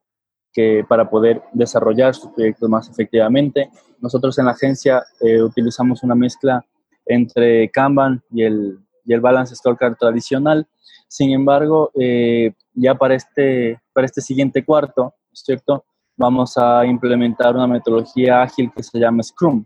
que 0.57 0.83
para 0.89 1.07
poder 1.07 1.43
desarrollar 1.53 2.15
sus 2.15 2.31
proyectos 2.31 2.67
más 2.67 2.89
efectivamente. 2.89 3.69
Nosotros 4.01 4.39
en 4.39 4.45
la 4.45 4.53
agencia 4.53 5.03
eh, 5.21 5.39
utilizamos 5.39 6.01
una 6.01 6.15
mezcla 6.15 6.65
entre 7.05 7.69
Kanban 7.69 8.23
y 8.31 8.41
el, 8.41 8.79
y 9.05 9.13
el 9.13 9.21
Balance 9.21 9.55
Scorecard 9.55 9.97
tradicional. 9.97 10.67
Sin 11.07 11.29
embargo, 11.29 11.91
eh, 11.93 12.53
ya 12.73 12.95
para 12.95 13.13
este, 13.13 13.79
para 13.93 14.05
este 14.05 14.19
siguiente 14.19 14.65
cuarto, 14.65 15.13
¿cierto? 15.31 15.85
Vamos 16.15 16.57
a 16.57 16.83
implementar 16.87 17.55
una 17.55 17.67
metodología 17.67 18.41
ágil 18.41 18.71
que 18.75 18.81
se 18.81 18.97
llama 18.97 19.21
Scrum. 19.21 19.63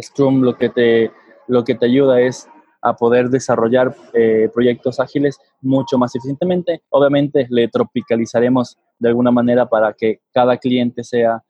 Scrum 0.00 0.40
lo 0.40 0.56
que 0.56 0.70
te, 0.70 1.12
lo 1.46 1.62
que 1.62 1.74
te 1.74 1.84
ayuda 1.84 2.22
es 2.22 2.48
a 2.84 2.94
poder 2.94 3.30
desarrollar 3.30 3.96
eh, 4.12 4.50
proyectos 4.52 5.00
ágiles 5.00 5.38
mucho 5.62 5.96
más 5.96 6.14
eficientemente. 6.14 6.82
Obviamente 6.90 7.46
le 7.48 7.68
tropicalizaremos 7.68 8.76
de 8.98 9.08
alguna 9.08 9.30
manera 9.30 9.66
para 9.66 9.94
que 9.94 10.20
cada 10.32 10.58
cliente 10.58 11.02
sea 11.02 11.42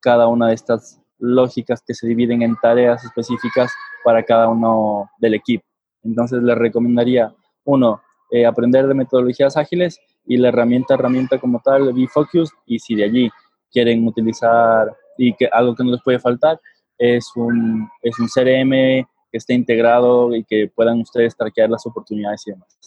cada 0.00 0.28
una 0.28 0.48
de 0.48 0.54
estas 0.54 1.00
lógicas 1.18 1.82
que 1.86 1.94
se 1.94 2.06
dividen 2.06 2.42
en 2.42 2.56
tareas 2.60 3.02
específicas 3.04 3.72
para 4.04 4.22
cada 4.22 4.48
uno 4.48 5.08
del 5.18 5.34
equipo. 5.34 5.64
Entonces 6.02 6.42
le 6.42 6.54
recomendaría, 6.54 7.32
uno, 7.64 8.02
eh, 8.30 8.44
aprender 8.44 8.86
de 8.86 8.94
metodologías 8.94 9.56
ágiles 9.56 9.98
y 10.26 10.36
la 10.36 10.48
herramienta, 10.48 10.94
herramienta 10.94 11.38
como 11.38 11.60
tal, 11.64 11.92
VFocus, 11.94 12.50
y 12.66 12.78
si 12.80 12.96
de 12.96 13.04
allí 13.04 13.30
quieren 13.70 14.06
utilizar 14.06 14.94
y 15.16 15.32
que 15.34 15.46
algo 15.46 15.74
que 15.74 15.84
no 15.84 15.92
les 15.92 16.02
puede 16.02 16.18
faltar 16.18 16.60
es 16.98 17.30
un, 17.34 17.88
es 18.02 18.18
un 18.18 18.28
CRM 18.28 19.06
que 19.32 19.38
esté 19.38 19.54
integrado 19.54 20.36
y 20.36 20.44
que 20.44 20.70
puedan 20.72 21.00
ustedes 21.00 21.34
traquear 21.34 21.70
las 21.70 21.86
oportunidades 21.86 22.46
y 22.46 22.50
demás. 22.50 22.78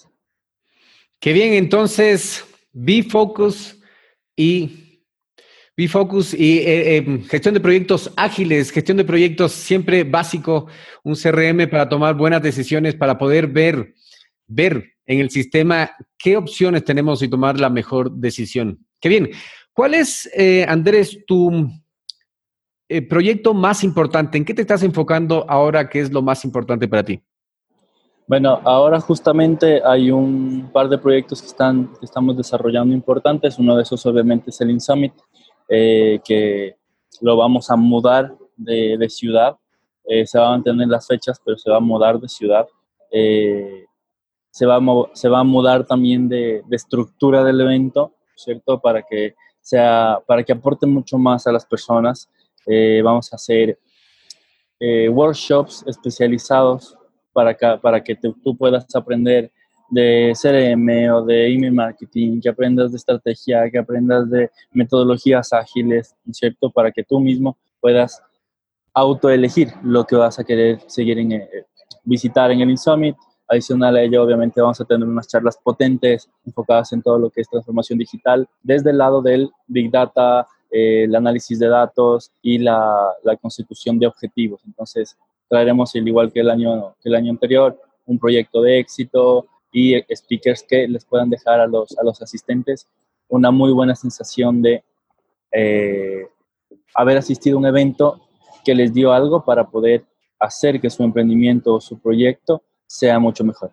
Qué 1.20 1.34
bien, 1.34 1.54
entonces, 1.54 2.46
B-Focus 2.72 3.82
y 4.36 4.86
B-Focus 5.75 6.34
y 6.34 6.60
eh, 6.60 6.98
eh, 6.98 7.24
gestión 7.28 7.54
de 7.54 7.60
proyectos 7.60 8.12
ágiles, 8.16 8.72
gestión 8.72 8.98
de 8.98 9.04
proyectos 9.04 9.52
siempre 9.52 10.04
básico, 10.04 10.68
un 11.04 11.16
CRM 11.16 11.68
para 11.70 11.90
tomar 11.90 12.16
buenas 12.16 12.42
decisiones, 12.42 12.96
para 12.96 13.18
poder 13.18 13.48
ver, 13.48 13.94
ver 14.48 14.94
en 15.06 15.20
el 15.20 15.30
sistema, 15.30 15.92
¿qué 16.18 16.38
opciones 16.38 16.86
tenemos 16.86 17.22
y 17.22 17.28
tomar 17.28 17.60
la 17.60 17.70
mejor 17.70 18.12
decisión? 18.12 18.86
Qué 19.02 19.10
bien. 19.10 19.32
¿Cuál 19.74 19.96
es, 19.96 20.30
eh, 20.34 20.66
Andrés, 20.68 21.20
tu 21.28 21.70
eh, 22.88 23.01
proyecto 23.01 23.54
más 23.54 23.84
importante? 23.84 24.38
¿En 24.38 24.46
qué 24.46 24.54
te 24.54 24.62
estás 24.62 24.84
enfocando 24.84 25.46
ahora? 25.50 25.89
¿Qué 25.89 26.00
es 26.00 26.12
lo 26.12 26.22
más 26.22 26.46
importante 26.46 26.88
para 26.88 27.04
ti? 27.04 27.22
Bueno, 28.27 28.60
ahora 28.63 29.00
justamente 29.00 29.82
hay 29.84 30.12
un 30.12 30.70
par 30.72 30.89
de 30.89 30.98
proyectos 30.98 31.42
que, 31.42 31.48
están, 31.48 31.88
que 32.00 32.06
estamos 32.06 32.38
desarrollando 32.38 32.94
importantes. 32.94 33.58
Uno 33.58 33.75
de 33.75 33.84
esos 33.84 34.06
obviamente 34.06 34.50
es 34.50 34.62
el 34.62 34.72
InSummit, 34.72 35.13
eh, 35.70 36.20
que 36.24 36.75
lo 37.22 37.38
vamos 37.38 37.70
a 37.72 37.75
mudar 37.75 38.36
de, 38.56 39.08
ciudad. 39.10 39.56
Eh, 40.08 40.25
se 40.25 40.38
van 40.38 40.48
a 40.48 40.51
mantener 40.51 40.88
las 40.88 41.08
fechas, 41.08 41.42
pero 41.44 41.58
se 41.58 41.70
va 41.70 41.77
a 41.77 41.82
mudar 41.82 42.20
de 42.20 42.30
ciudad. 42.30 42.68
Se, 43.12 44.65
va 44.65 44.75
a, 44.75 44.82
se 45.13 45.30
va 45.30 45.39
a 45.39 45.44
mudar 45.44 45.86
también 45.86 46.27
de, 46.27 46.62
de, 46.68 46.75
estructura 46.75 47.44
del 47.44 47.62
evento, 47.62 48.13
¿cierto? 48.36 48.80
Para 48.80 49.01
que, 49.01 49.36
sea, 49.62 50.20
para 50.27 50.44
que 50.44 50.54
aporte 50.54 50.86
mucho 50.86 51.18
más 51.18 51.48
a 51.48 51.51
las 51.51 51.65
personas. 51.65 52.30
Vamos 53.03 53.31
a 53.31 53.36
hacer 53.36 53.77
workshops 55.10 55.84
especializados 55.88 56.98
para 57.34 57.53
que, 57.53 57.77
para 57.81 58.03
que 58.03 58.15
tú 58.15 58.55
puedas 58.57 58.93
aprender 58.95 59.51
de 59.89 60.34
CRM 60.41 61.13
o 61.13 61.24
de 61.24 61.53
email 61.53 61.74
marketing, 61.74 62.41
que 62.41 62.50
aprendas 62.50 62.91
de 62.91 62.98
estrategia, 62.98 63.69
que 63.69 63.77
aprendas 63.77 64.29
de 64.29 64.50
metodologías 64.72 65.53
ágiles, 65.53 66.15
¿cierto? 66.31 66.72
Para 66.72 66.91
que 66.91 67.03
tú 67.03 67.19
mismo 67.19 67.57
puedas 67.79 68.22
autoelegir 68.93 69.74
lo 69.84 70.05
que 70.05 70.15
vas 70.15 70.39
a 70.39 70.43
querer 70.43 70.79
seguir 70.88 71.19
en, 71.19 71.34
eh, 71.34 71.50
visitar 72.03 72.51
en 72.51 72.62
el 72.62 72.72
InSummit. 72.72 73.15
Adicional 73.48 73.95
a 73.95 74.01
ello, 74.01 74.24
obviamente, 74.24 74.60
vamos 74.60 74.81
a 74.81 74.86
tener 74.86 75.07
unas 75.07 75.27
charlas 75.27 75.57
potentes 75.63 76.27
enfocadas 76.45 76.91
en 76.93 77.03
todo 77.03 77.19
lo 77.19 77.29
que 77.29 77.41
es 77.41 77.50
transformación 77.50 78.00
digital, 78.00 78.50
desde 78.63 78.89
el 78.89 78.98
lado 78.98 79.22
del 79.22 79.51
Big 79.67 79.91
Data, 79.91 80.48
el 80.75 81.15
análisis 81.15 81.58
de 81.58 81.67
datos 81.67 82.32
y 82.41 82.58
la, 82.58 83.10
la 83.24 83.38
constitución 83.38 83.98
de 83.98 84.08
objetivos. 84.08 84.62
Entonces, 84.65 85.17
traeremos, 85.48 85.96
al 85.96 86.08
igual 86.08 86.32
que 86.32 86.41
el 86.41 86.50
año, 86.50 86.96
el 87.03 87.15
año 87.15 87.32
anterior, 87.32 87.79
un 88.05 88.20
proyecto 88.20 88.62
de 88.62 88.79
éxito 88.79 89.48
y 89.72 89.96
speakers 90.13 90.63
que 90.67 90.88
les 90.88 91.05
puedan 91.05 91.29
dejar 91.29 91.60
a 91.60 91.67
los, 91.67 91.98
a 91.98 92.03
los 92.03 92.22
asistentes 92.22 92.88
una 93.27 93.51
muy 93.51 93.72
buena 93.72 93.96
sensación 93.96 94.62
de 94.62 94.84
eh, 95.51 96.27
haber 96.94 97.17
asistido 97.17 97.58
a 97.58 97.60
un 97.60 97.65
evento 97.65 98.22
que 98.63 98.75
les 98.75 98.94
dio 98.94 99.13
algo 99.13 99.44
para 99.44 99.70
poder 99.70 100.03
hacer 100.39 100.82
que 100.82 100.89
su 100.89 101.03
emprendimiento 101.03 101.75
o 101.75 101.82
su 101.82 102.00
proyecto 102.00 102.63
sea 102.86 103.20
mucho 103.20 103.44
mejor. 103.44 103.72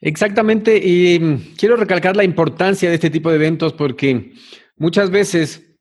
Exactamente, 0.00 0.80
y 0.82 1.54
quiero 1.56 1.76
recalcar 1.76 2.16
la 2.16 2.24
importancia 2.24 2.88
de 2.88 2.96
este 2.96 3.10
tipo 3.10 3.30
de 3.30 3.36
eventos 3.36 3.72
porque 3.72 4.32
muchas 4.76 5.10
veces 5.10 5.73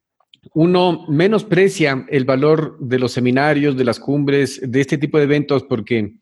uno 0.53 1.05
menosprecia 1.07 2.05
el 2.09 2.25
valor 2.25 2.77
de 2.79 3.00
los 3.00 3.13
seminarios, 3.13 3.77
de 3.77 3.85
las 3.85 4.00
cumbres, 4.00 4.59
de 4.63 4.81
este 4.81 4.97
tipo 4.97 5.17
de 5.17 5.23
eventos, 5.23 5.63
porque 5.63 6.15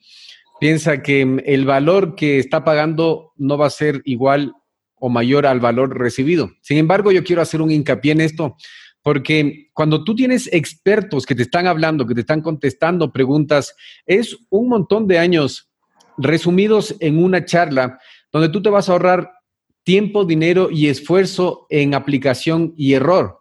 piensa 0.59 1.01
que 1.01 1.21
el 1.45 1.65
valor 1.65 2.15
que 2.15 2.37
está 2.39 2.63
pagando 2.63 3.33
no 3.37 3.57
va 3.57 3.67
a 3.67 3.71
ser 3.71 4.01
igual 4.05 4.53
o 4.95 5.09
mayor 5.09 5.47
al 5.47 5.59
valor 5.59 5.97
recibido. 5.97 6.51
Sin 6.61 6.77
embargo, 6.77 7.11
yo 7.11 7.23
quiero 7.23 7.41
hacer 7.41 7.61
un 7.61 7.71
hincapié 7.71 8.11
en 8.11 8.21
esto, 8.21 8.55
porque 9.01 9.69
cuando 9.73 10.03
tú 10.03 10.13
tienes 10.13 10.47
expertos 10.53 11.25
que 11.25 11.33
te 11.33 11.41
están 11.41 11.65
hablando, 11.65 12.05
que 12.05 12.13
te 12.13 12.21
están 12.21 12.41
contestando 12.41 13.11
preguntas, 13.11 13.75
es 14.05 14.37
un 14.49 14.69
montón 14.69 15.07
de 15.07 15.17
años 15.17 15.71
resumidos 16.17 16.95
en 16.99 17.23
una 17.23 17.43
charla 17.45 17.99
donde 18.31 18.49
tú 18.49 18.61
te 18.61 18.69
vas 18.69 18.87
a 18.87 18.91
ahorrar 18.91 19.31
tiempo, 19.83 20.25
dinero 20.25 20.69
y 20.69 20.87
esfuerzo 20.87 21.65
en 21.69 21.95
aplicación 21.95 22.75
y 22.77 22.93
error 22.93 23.40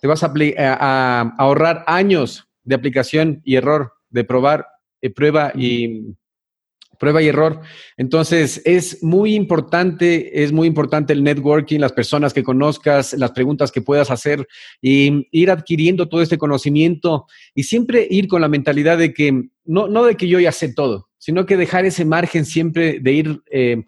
te 0.00 0.08
vas 0.08 0.22
a, 0.22 1.34
ahorrar 1.38 1.84
años 1.86 2.48
de 2.64 2.74
aplicación 2.74 3.40
y 3.44 3.56
error, 3.56 3.92
de 4.10 4.24
probar, 4.24 4.66
eh, 5.00 5.10
prueba 5.10 5.52
y 5.54 6.16
prueba 6.98 7.22
y 7.22 7.28
error. 7.28 7.60
Entonces, 7.96 8.60
es 8.64 9.02
muy 9.02 9.34
importante, 9.34 10.42
es 10.42 10.52
muy 10.52 10.66
importante 10.66 11.12
el 11.12 11.22
networking, 11.22 11.78
las 11.78 11.92
personas 11.92 12.34
que 12.34 12.42
conozcas, 12.42 13.14
las 13.14 13.30
preguntas 13.30 13.70
que 13.72 13.82
puedas 13.82 14.10
hacer 14.10 14.46
y 14.82 15.26
ir 15.30 15.50
adquiriendo 15.50 16.08
todo 16.08 16.22
este 16.22 16.38
conocimiento 16.38 17.26
y 17.54 17.62
siempre 17.62 18.06
ir 18.10 18.28
con 18.28 18.40
la 18.40 18.48
mentalidad 18.48 18.98
de 18.98 19.14
que, 19.14 19.48
no, 19.64 19.88
no 19.88 20.04
de 20.04 20.16
que 20.16 20.28
yo 20.28 20.40
ya 20.40 20.52
sé 20.52 20.72
todo, 20.72 21.08
sino 21.18 21.46
que 21.46 21.56
dejar 21.56 21.84
ese 21.84 22.04
margen 22.04 22.44
siempre 22.44 22.98
de 23.00 23.12
ir 23.12 23.42
eh, 23.50 23.84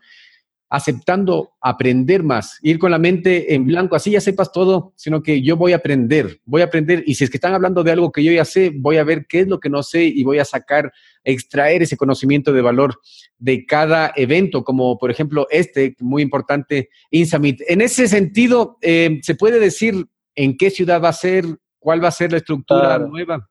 aceptando 0.70 1.50
aprender 1.60 2.22
más, 2.22 2.60
ir 2.62 2.78
con 2.78 2.92
la 2.92 2.98
mente 2.98 3.54
en 3.54 3.66
blanco, 3.66 3.96
así 3.96 4.12
ya 4.12 4.20
sepas 4.20 4.52
todo, 4.52 4.92
sino 4.94 5.20
que 5.20 5.42
yo 5.42 5.56
voy 5.56 5.72
a 5.72 5.76
aprender, 5.76 6.40
voy 6.44 6.62
a 6.62 6.66
aprender 6.66 7.02
y 7.06 7.16
si 7.16 7.24
es 7.24 7.30
que 7.30 7.38
están 7.38 7.54
hablando 7.54 7.82
de 7.82 7.90
algo 7.90 8.12
que 8.12 8.22
yo 8.22 8.30
ya 8.30 8.44
sé, 8.44 8.70
voy 8.72 8.96
a 8.96 9.04
ver 9.04 9.26
qué 9.28 9.40
es 9.40 9.48
lo 9.48 9.58
que 9.58 9.68
no 9.68 9.82
sé 9.82 10.04
y 10.04 10.22
voy 10.22 10.38
a 10.38 10.44
sacar, 10.44 10.92
extraer 11.24 11.82
ese 11.82 11.96
conocimiento 11.96 12.52
de 12.52 12.62
valor 12.62 13.00
de 13.36 13.66
cada 13.66 14.12
evento, 14.14 14.62
como 14.62 14.96
por 14.96 15.10
ejemplo 15.10 15.48
este, 15.50 15.96
muy 15.98 16.22
importante, 16.22 16.88
Insummit. 17.10 17.60
En 17.66 17.80
ese 17.80 18.06
sentido, 18.06 18.78
eh, 18.80 19.18
¿se 19.22 19.34
puede 19.34 19.58
decir 19.58 20.06
en 20.36 20.56
qué 20.56 20.70
ciudad 20.70 21.02
va 21.02 21.08
a 21.08 21.12
ser, 21.12 21.44
cuál 21.80 22.02
va 22.02 22.08
a 22.08 22.12
ser 22.12 22.30
la 22.30 22.38
estructura 22.38 22.96
nueva? 23.00 23.50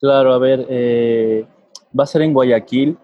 Claro, 0.00 0.34
a 0.34 0.38
ver, 0.38 0.66
eh, 0.68 1.46
va 1.98 2.02
a 2.02 2.08
ser 2.08 2.22
en 2.22 2.32
Guayaquil. 2.32 2.98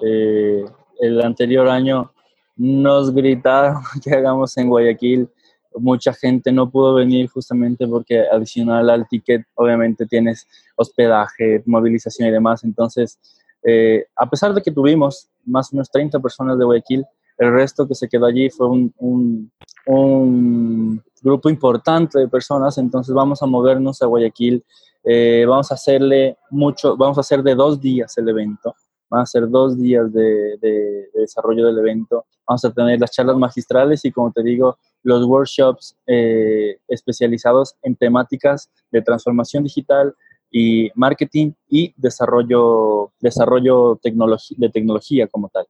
Eh, 0.00 0.64
el 1.00 1.20
anterior 1.20 1.68
año 1.68 2.12
nos 2.58 3.14
gritaron 3.14 3.82
que 4.04 4.14
hagamos 4.14 4.56
en 4.58 4.68
Guayaquil. 4.68 5.28
Mucha 5.76 6.12
gente 6.12 6.50
no 6.50 6.68
pudo 6.70 6.94
venir 6.94 7.28
justamente 7.28 7.86
porque 7.86 8.24
adicional 8.30 8.90
al 8.90 9.06
ticket 9.08 9.42
obviamente 9.54 10.06
tienes 10.06 10.46
hospedaje, 10.76 11.62
movilización 11.66 12.28
y 12.28 12.32
demás. 12.32 12.64
Entonces, 12.64 13.18
eh, 13.62 14.06
a 14.16 14.28
pesar 14.28 14.52
de 14.54 14.62
que 14.62 14.72
tuvimos 14.72 15.28
más 15.44 15.72
o 15.72 15.76
menos 15.76 15.90
30 15.90 16.18
personas 16.20 16.58
de 16.58 16.64
Guayaquil, 16.64 17.04
el 17.38 17.52
resto 17.52 17.86
que 17.86 17.94
se 17.94 18.08
quedó 18.08 18.26
allí 18.26 18.50
fue 18.50 18.68
un, 18.68 18.92
un, 18.98 19.52
un 19.86 21.02
grupo 21.22 21.48
importante 21.48 22.18
de 22.18 22.28
personas. 22.28 22.76
Entonces 22.78 23.14
vamos 23.14 23.42
a 23.42 23.46
movernos 23.46 24.02
a 24.02 24.06
Guayaquil. 24.06 24.64
Eh, 25.04 25.44
vamos 25.48 25.70
a 25.70 25.74
hacerle 25.74 26.36
mucho, 26.50 26.96
vamos 26.96 27.18
a 27.18 27.20
hacer 27.20 27.42
de 27.42 27.54
dos 27.54 27.80
días 27.80 28.18
el 28.18 28.28
evento. 28.28 28.74
Van 29.10 29.22
a 29.22 29.26
ser 29.26 29.48
dos 29.48 29.78
días 29.78 30.12
de, 30.12 31.08
desarrollo 31.14 31.66
del 31.66 31.78
evento. 31.78 32.26
Vamos 32.46 32.64
a 32.64 32.70
tener 32.72 33.00
las 33.00 33.10
charlas 33.10 33.36
magistrales 33.36 34.04
y, 34.04 34.12
como 34.12 34.32
te 34.32 34.42
digo, 34.42 34.78
los 35.02 35.24
workshops 35.24 35.96
eh, 36.06 36.78
especializados 36.88 37.74
en 37.82 37.96
temáticas 37.96 38.70
de 38.90 39.02
transformación 39.02 39.64
digital 39.64 40.14
y 40.50 40.90
marketing 40.94 41.52
y 41.68 41.94
desarrollo, 41.96 43.12
desarrollo 43.20 43.98
de 44.02 44.68
tecnología 44.70 45.26
como 45.28 45.48
tal. 45.48 45.66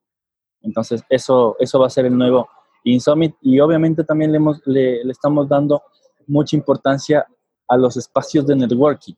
Entonces, 0.62 1.02
eso, 1.08 1.56
eso 1.58 1.78
va 1.78 1.86
a 1.86 1.90
ser 1.90 2.06
el 2.06 2.16
nuevo 2.16 2.48
InSummit 2.84 3.34
y 3.42 3.60
obviamente 3.60 4.04
también 4.04 4.32
le, 4.32 4.38
le, 4.66 5.04
le 5.04 5.12
estamos 5.12 5.48
dando 5.48 5.82
mucha 6.26 6.56
importancia 6.56 7.26
a 7.68 7.76
los 7.76 7.96
espacios 7.96 8.46
de 8.46 8.56
networking, 8.56 9.14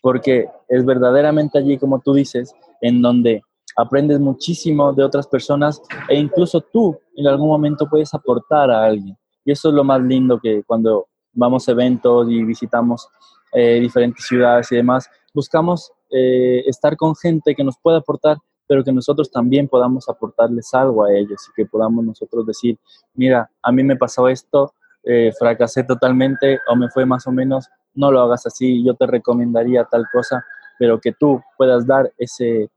porque 0.00 0.48
es 0.68 0.84
verdaderamente 0.84 1.58
allí, 1.58 1.76
como 1.76 2.00
tú 2.00 2.14
dices, 2.14 2.54
en 2.80 3.02
donde 3.02 3.42
aprendes 3.76 4.20
muchísimo 4.20 4.92
de 4.92 5.04
otras 5.04 5.26
personas 5.26 5.80
e 6.08 6.16
incluso 6.16 6.60
tú 6.60 6.98
en 7.16 7.26
algún 7.26 7.48
momento 7.48 7.88
puedes 7.88 8.12
aportar 8.14 8.70
a 8.70 8.84
alguien. 8.84 9.16
Y 9.44 9.52
eso 9.52 9.68
es 9.68 9.74
lo 9.74 9.84
más 9.84 10.00
lindo 10.02 10.38
que 10.38 10.62
cuando 10.64 11.06
vamos 11.32 11.68
a 11.68 11.72
eventos 11.72 12.28
y 12.30 12.42
visitamos 12.44 13.08
eh, 13.52 13.80
diferentes 13.80 14.24
ciudades 14.26 14.70
y 14.72 14.76
demás, 14.76 15.08
buscamos 15.34 15.92
eh, 16.10 16.62
estar 16.66 16.96
con 16.96 17.14
gente 17.16 17.54
que 17.54 17.64
nos 17.64 17.76
pueda 17.78 17.98
aportar, 17.98 18.36
pero 18.66 18.84
que 18.84 18.92
nosotros 18.92 19.30
también 19.30 19.68
podamos 19.68 20.08
aportarles 20.08 20.72
algo 20.74 21.04
a 21.04 21.12
ellos 21.12 21.48
y 21.48 21.52
que 21.54 21.66
podamos 21.66 22.04
nosotros 22.04 22.46
decir, 22.46 22.78
mira, 23.14 23.50
a 23.62 23.72
mí 23.72 23.82
me 23.82 23.96
pasó 23.96 24.28
esto, 24.28 24.74
eh, 25.02 25.32
fracasé 25.38 25.84
totalmente 25.84 26.58
o 26.68 26.76
me 26.76 26.88
fue 26.90 27.06
más 27.06 27.26
o 27.26 27.32
menos, 27.32 27.68
no 27.94 28.12
lo 28.12 28.20
hagas 28.20 28.46
así, 28.46 28.84
yo 28.84 28.94
te 28.94 29.06
recomendaría 29.06 29.84
tal 29.84 30.04
cosa, 30.12 30.44
pero 30.78 31.00
que 31.00 31.12
tú 31.12 31.40
puedas 31.56 31.86
dar 31.86 32.12
ese, 32.18 32.70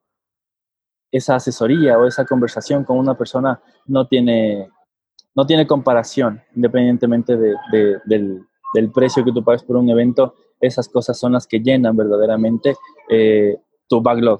esa 1.13 1.35
asesoría 1.35 1.97
o 1.99 2.07
esa 2.07 2.25
conversación 2.25 2.83
con 2.83 2.97
una 2.97 3.15
persona 3.15 3.61
no 3.85 4.07
tiene, 4.07 4.67
no 5.35 5.45
tiene 5.45 5.67
comparación, 5.67 6.41
independientemente 6.55 7.37
de, 7.37 7.55
del, 8.05 8.91
precio 8.91 9.23
que 9.23 9.31
tú 9.31 9.43
pagues 9.43 9.61
por 9.61 9.77
un 9.77 9.87
evento, 9.91 10.33
esas 10.59 10.89
cosas 10.89 11.19
son 11.19 11.33
las 11.33 11.45
que 11.45 11.59
llenan 11.59 11.95
verdaderamente 11.95 12.75
eh, 13.07 13.55
tu 13.87 14.01
backlog, 14.01 14.39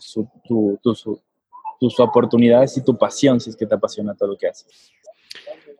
tus 0.81 1.99
oportunidades 1.99 2.75
y 2.75 2.83
tu 2.83 2.97
pasión, 2.97 3.39
si 3.39 3.51
es 3.51 3.55
que 3.55 3.67
te 3.67 3.75
apasiona 3.75 4.15
todo 4.15 4.29
lo 4.29 4.37
que 4.37 4.47
haces. 4.47 4.91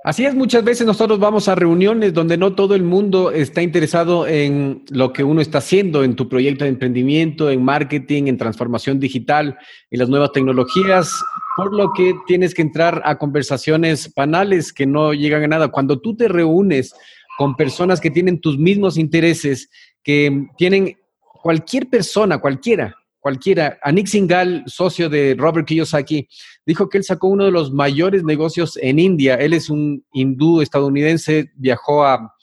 Así 0.05 0.25
es, 0.25 0.35
muchas 0.35 0.65
veces 0.65 0.85
nosotros 0.85 1.17
vamos 1.17 1.47
a 1.47 1.55
reuniones 1.55 2.13
donde 2.13 2.35
no 2.35 2.55
todo 2.55 2.75
el 2.75 2.83
mundo 2.83 3.31
está 3.31 3.61
interesado 3.61 4.27
en 4.27 4.83
lo 4.89 5.13
que 5.13 5.23
uno 5.23 5.39
está 5.39 5.59
haciendo, 5.59 6.03
en 6.03 6.17
tu 6.17 6.27
proyecto 6.27 6.65
de 6.65 6.71
emprendimiento, 6.71 7.49
en 7.49 7.63
marketing, 7.63 8.23
en 8.27 8.37
transformación 8.37 8.99
digital, 8.99 9.57
en 9.91 9.99
las 9.99 10.09
nuevas 10.09 10.33
tecnologías, 10.33 11.23
por 11.55 11.73
lo 11.73 11.93
que 11.93 12.13
tienes 12.27 12.53
que 12.53 12.63
entrar 12.63 13.01
a 13.05 13.17
conversaciones 13.17 14.13
banales 14.13 14.73
que 14.73 14.85
no 14.85 15.13
llegan 15.13 15.43
a 15.43 15.47
nada. 15.47 15.69
Cuando 15.69 16.01
tú 16.01 16.17
te 16.17 16.27
reúnes 16.27 16.93
con 17.37 17.55
personas 17.55 18.01
que 18.01 18.11
tienen 18.11 18.41
tus 18.41 18.57
mismos 18.57 18.97
intereses, 18.97 19.69
que 20.03 20.47
tienen 20.57 20.97
cualquier 21.41 21.87
persona, 21.87 22.39
cualquiera, 22.39 22.93
cualquiera. 23.23 23.79
A 23.81 23.91
Nick 23.93 24.07
Singal, 24.07 24.63
socio 24.67 25.07
de 25.07 25.33
Robert 25.39 25.65
Kiyosaki, 25.65 26.27
dijo 26.65 26.89
que 26.89 26.97
él 26.97 27.05
sacó 27.05 27.29
uno 27.29 27.45
de 27.45 27.51
los 27.51 27.71
mayores 27.71 28.25
negocios 28.25 28.77
en 28.81 28.99
India. 28.99 29.35
Él 29.35 29.53
es 29.53 29.69
un 29.69 30.05
hindú 30.11 30.61
estadounidense, 30.61 31.49
viajó 31.55 32.03
a, 32.03 32.35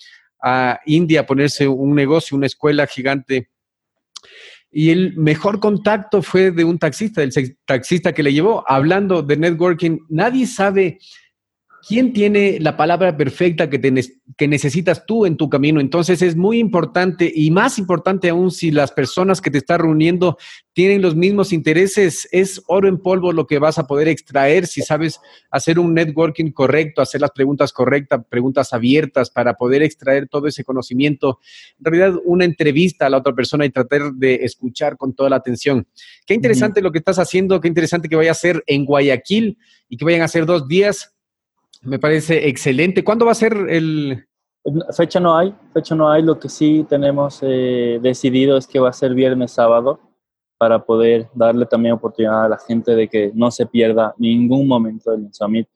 India 0.86 1.20
a 1.20 1.26
ponerse 1.26 1.68
un 1.68 1.94
negocio, 1.94 2.34
una 2.34 2.46
escuela 2.46 2.86
gigante. 2.86 3.50
Y 4.70 4.88
el 4.88 5.14
mejor 5.18 5.60
contacto 5.60 6.22
fue 6.22 6.50
de 6.50 6.64
un 6.64 6.78
taxista, 6.78 7.22
el 7.22 7.30
taxista 7.66 8.14
que 8.14 8.22
le 8.22 8.32
llevó, 8.32 8.64
hablando 8.66 9.20
de 9.20 9.36
networking. 9.36 9.98
Nadie 10.08 10.46
sabe 10.46 10.98
¿Quién 11.86 12.12
tiene 12.12 12.58
la 12.60 12.76
palabra 12.76 13.16
perfecta 13.16 13.70
que, 13.70 13.80
que, 14.36 14.48
necesitas 14.48 15.06
tú 15.06 15.24
en 15.24 15.36
tu 15.36 15.48
camino? 15.48 15.80
Entonces 15.80 16.20
es 16.20 16.36
muy 16.36 16.58
importante 16.58 17.30
y 17.34 17.50
más 17.50 17.78
importante 17.78 18.28
aún 18.28 18.50
si 18.50 18.70
las 18.70 18.92
personas 18.92 19.40
que 19.40 19.50
te 19.50 19.58
están 19.58 19.80
reuniendo 19.80 20.36
tienen 20.72 21.02
los 21.02 21.16
mismos 21.16 21.52
intereses, 21.52 22.28
es 22.32 22.62
oro 22.66 22.88
en 22.88 22.98
polvo 22.98 23.32
lo 23.32 23.46
que 23.46 23.58
vas 23.58 23.78
a 23.78 23.86
poder 23.86 24.08
extraer 24.08 24.66
si 24.66 24.82
sabes 24.82 25.20
hacer 25.50 25.78
un 25.78 25.94
networking 25.94 26.52
correcto, 26.52 27.02
hacer 27.02 27.20
las 27.20 27.30
preguntas 27.30 27.72
correctas, 27.72 28.20
preguntas 28.28 28.72
abiertas 28.72 29.30
para 29.30 29.54
poder 29.54 29.82
extraer 29.82 30.28
todo 30.28 30.46
ese 30.46 30.64
conocimiento. 30.64 31.40
En 31.78 31.84
realidad, 31.84 32.20
una 32.24 32.44
entrevista 32.44 33.06
a 33.06 33.10
la 33.10 33.18
otra 33.18 33.34
persona 33.34 33.64
y 33.64 33.70
tratar 33.70 34.12
de 34.12 34.36
escuchar 34.36 34.96
con 34.96 35.14
toda 35.14 35.30
la 35.30 35.36
atención. 35.36 35.86
Qué 36.26 36.34
interesante 36.34 36.82
lo 36.82 36.92
que 36.92 36.98
estás 36.98 37.18
haciendo, 37.18 37.60
qué 37.60 37.68
interesante 37.68 38.08
que 38.08 38.16
vaya 38.16 38.32
a 38.32 38.34
ser 38.34 38.62
en 38.66 38.84
Guayaquil 38.84 39.58
y 39.88 39.96
que 39.96 40.04
vayan 40.04 40.22
a 40.22 40.28
ser 40.28 40.46
dos 40.46 40.68
días 40.68 41.14
me 41.82 41.98
parece 41.98 42.48
excelente. 42.48 43.04
¿Cuándo 43.04 43.26
va 43.26 43.32
a 43.32 43.36
ser 43.36 43.54
el...? 43.68 44.26
Fecha 44.94 45.18
no 45.20 45.36
hay, 45.36 45.54
fecha 45.72 45.94
no 45.94 46.10
hay. 46.10 46.22
Lo 46.22 46.38
que 46.38 46.48
sí 46.48 46.84
tenemos 46.88 47.38
eh, 47.42 47.98
decidido 48.02 48.58
es 48.58 48.66
que 48.66 48.78
va 48.78 48.90
a 48.90 48.92
ser 48.92 49.14
viernes, 49.14 49.52
sábado, 49.52 49.98
para 50.58 50.84
poder 50.84 51.28
darle 51.34 51.64
también 51.64 51.94
oportunidad 51.94 52.44
a 52.44 52.48
la 52.48 52.58
gente 52.58 52.94
de 52.94 53.08
que 53.08 53.32
no 53.34 53.50
se 53.50 53.64
pierda 53.64 54.14
ningún 54.18 54.68
momento 54.68 55.12
del 55.12 55.32
Summit. 55.32 55.66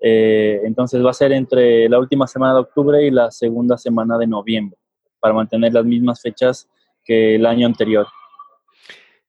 Eh, 0.00 0.62
entonces 0.64 1.04
va 1.04 1.10
a 1.10 1.14
ser 1.14 1.32
entre 1.32 1.86
la 1.90 1.98
última 1.98 2.26
semana 2.26 2.54
de 2.54 2.60
octubre 2.60 3.06
y 3.06 3.10
la 3.10 3.30
segunda 3.30 3.76
semana 3.76 4.16
de 4.16 4.26
noviembre, 4.26 4.78
para 5.18 5.34
mantener 5.34 5.74
las 5.74 5.84
mismas 5.84 6.22
fechas 6.22 6.66
que 7.04 7.34
el 7.34 7.44
año 7.44 7.66
anterior. 7.66 8.06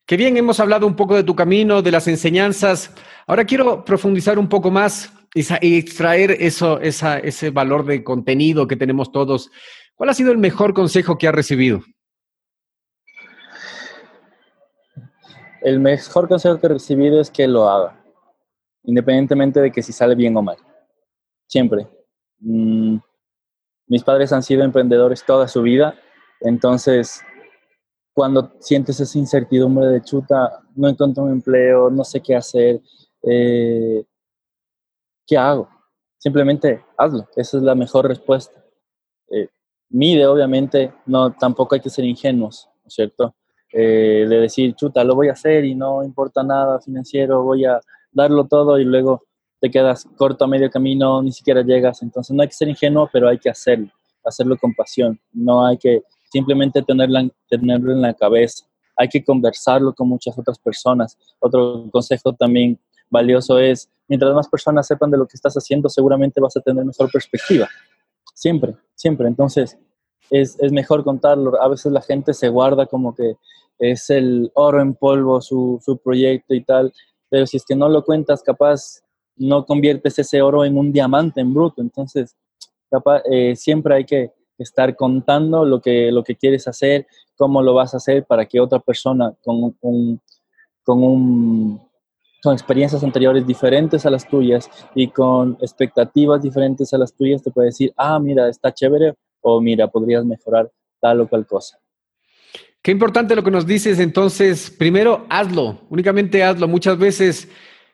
Qué 0.06 0.16
bien, 0.16 0.38
hemos 0.38 0.62
hablado 0.62 0.88
un 0.88 0.96
poco 0.96 1.16
de 1.16 1.24
tu 1.24 1.36
camino, 1.36 1.82
de 1.82 1.92
las 1.92 2.08
enseñanzas. 2.08 2.94
Ahora 3.28 3.44
quiero 3.44 3.84
profundizar 3.84 4.40
un 4.40 4.48
poco 4.48 4.72
más 4.72 5.12
y 5.34 5.78
extraer 5.78 6.32
eso, 6.40 6.80
ese 6.82 7.50
valor 7.52 7.86
de 7.86 8.04
contenido 8.04 8.68
que 8.68 8.76
tenemos 8.76 9.12
todos. 9.12 9.50
¿Cuál 9.96 10.10
ha 10.10 10.14
sido 10.14 10.32
el 10.32 10.38
mejor 10.38 10.74
consejo 10.74 11.18
que 11.18 11.28
ha 11.28 11.32
recibido? 11.32 11.82
El 15.62 15.80
mejor 15.80 16.28
consejo 16.28 16.60
que 16.60 16.66
he 16.66 16.70
recibido 16.70 17.22
es 17.22 17.30
que 17.30 17.48
lo 17.48 17.70
haga, 17.70 18.04
independientemente 18.84 19.62
de 19.62 19.72
que 19.72 19.84
si 19.84 19.94
sale 19.94 20.16
bien 20.16 20.36
o 20.36 20.42
mal. 20.42 20.58
Siempre. 21.48 21.88
Mm, 22.40 22.98
mis 23.88 24.04
padres 24.04 24.34
han 24.34 24.42
sido 24.42 24.64
emprendedores 24.64 25.24
toda 25.24 25.48
su 25.48 25.62
vida, 25.62 25.96
entonces 26.40 27.22
cuando 28.14 28.54
sientes 28.60 29.00
esa 29.00 29.18
incertidumbre 29.18 29.86
de 29.88 30.02
chuta, 30.02 30.64
no 30.76 30.90
encuentro 30.90 31.24
un 31.24 31.32
empleo, 31.32 31.90
no 31.90 32.04
sé 32.04 32.22
qué 32.22 32.36
hacer, 32.36 32.82
eh, 33.24 34.04
¿qué 35.32 35.38
hago? 35.38 35.70
Simplemente 36.18 36.84
hazlo, 36.98 37.26
esa 37.38 37.56
es 37.56 37.64
la 37.64 37.74
mejor 37.74 38.06
respuesta. 38.06 38.62
Eh, 39.30 39.48
mide, 39.90 40.28
obviamente, 40.28 40.94
no, 41.06 41.32
tampoco 41.32 41.74
hay 41.74 41.80
que 41.80 41.90
ser 41.90 42.04
ingenuos, 42.04 42.68
¿no 42.84 42.88
es 42.90 42.94
cierto? 42.94 43.34
Eh, 43.72 44.26
de 44.28 44.42
decir, 44.42 44.76
chuta, 44.76 45.06
lo 45.06 45.16
voy 45.16 45.30
a 45.30 45.32
hacer 45.32 45.64
y 45.64 45.74
no 45.74 46.04
importa 46.04 46.44
nada 46.44 46.82
financiero, 46.82 47.44
voy 47.44 47.64
a 47.64 47.80
darlo 48.12 48.46
todo 48.46 48.78
y 48.78 48.84
luego 48.84 49.24
te 49.62 49.72
quedas 49.72 50.06
corto 50.18 50.44
a 50.44 50.48
medio 50.50 50.70
camino, 50.70 51.24
ni 51.24 51.32
siquiera 51.32 51.62
llegas. 51.62 52.02
Entonces 52.02 52.36
no 52.36 52.42
hay 52.42 52.50
que 52.50 52.56
ser 52.56 52.68
ingenuo, 52.68 53.10
pero 53.14 53.30
hay 53.30 53.38
que 53.38 53.50
hacerlo, 53.50 53.88
hacerlo 54.26 54.58
con 54.58 54.74
pasión. 54.74 55.18
No 55.32 55.66
hay 55.66 55.78
que 55.78 56.04
simplemente 56.30 56.82
tenerla, 56.82 57.26
tenerlo 57.48 57.94
en 57.94 58.02
la 58.02 58.14
cabeza. 58.14 58.66
Hay 58.98 59.08
que 59.08 59.24
conversarlo 59.24 59.94
con 59.94 60.10
muchas 60.10 60.38
otras 60.38 60.60
personas. 60.60 61.18
Otro 61.40 61.90
consejo 61.90 62.34
también 62.34 62.78
valioso 63.10 63.60
es 63.60 63.90
mientras 64.12 64.34
más 64.34 64.50
personas 64.50 64.88
sepan 64.88 65.10
de 65.10 65.18
lo 65.18 65.26
que 65.26 65.38
estás 65.38 65.54
haciendo, 65.54 65.88
seguramente 65.88 66.42
vas 66.42 66.58
a 66.58 66.60
tener 66.60 66.84
mejor 66.84 67.10
perspectiva. 67.10 67.70
Siempre, 68.34 68.76
siempre. 68.94 69.26
Entonces, 69.26 69.78
es, 70.30 70.58
mejor 70.74 71.06
contarlo. 71.06 71.62
A 71.62 71.70
veces 71.70 71.94
la 71.94 72.02
gente 72.02 72.34
se 72.34 72.50
guarda 72.50 72.88
como 72.88 73.16
que 73.16 73.36
es 73.80 74.10
el 74.10 74.52
oro 74.54 74.82
en 74.82 74.96
polvo 74.96 75.40
su, 75.40 75.80
proyecto 76.04 76.54
y 76.54 76.62
tal, 76.62 76.92
pero 77.30 77.48
si 77.48 77.56
es 77.56 77.64
que 77.64 77.74
no 77.74 77.88
lo 77.88 78.04
cuentas, 78.04 78.44
capaz 78.44 79.00
no 79.38 79.66
conviertes 79.66 80.20
ese 80.20 80.42
oro 80.42 80.66
en 80.66 80.78
un 80.78 80.92
diamante 80.92 81.40
en 81.40 81.54
bruto. 81.54 81.82
Entonces, 81.82 82.36
capaz, 82.90 83.22
eh, 83.32 83.56
siempre 83.56 83.96
hay 83.96 84.04
que 84.04 84.34
estar 84.58 84.94
contando 84.98 85.64
lo 85.64 85.80
que, 85.80 86.12
lo 86.12 86.22
que 86.22 86.36
quieres 86.36 86.68
hacer, 86.68 87.08
cómo 87.38 87.62
lo 87.62 87.74
vas 87.74 87.94
a 87.94 87.98
hacer 87.98 88.26
para 88.26 88.46
que 88.46 88.60
otra 88.60 88.80
persona 88.80 89.34
con 89.42 89.74
con 90.84 91.04
un 91.04 91.91
con 92.42 92.54
experiencias 92.54 93.04
anteriores 93.04 93.46
diferentes 93.46 94.06
a 94.06 94.10
las 94.10 94.28
tuyas 94.28 94.70
y 94.96 95.08
con 95.08 95.58
expectativas 95.62 96.42
diferentes 96.42 96.94
a 96.94 96.98
las 96.98 97.14
tuyas, 97.14 97.44
te 97.44 97.52
puede 97.52 97.68
decir, 97.68 97.94
ah, 97.98 98.20
mira, 98.20 98.50
está 98.50 98.74
chévere 98.74 99.14
o 99.42 99.62
mira, 99.62 99.88
podrías 99.88 100.26
mejorar 100.26 100.72
tal 101.00 101.22
o 101.22 101.28
cual 101.28 101.46
cosa. 101.46 101.78
Qué 102.82 102.92
importante 102.92 103.36
lo 103.36 103.44
que 103.44 103.52
nos 103.52 103.68
dices. 103.68 104.00
Entonces, 104.00 104.72
primero, 104.72 105.26
hazlo, 105.30 105.82
únicamente 105.90 106.44
hazlo. 106.44 106.68
Muchas 106.68 106.98
veces 106.98 107.48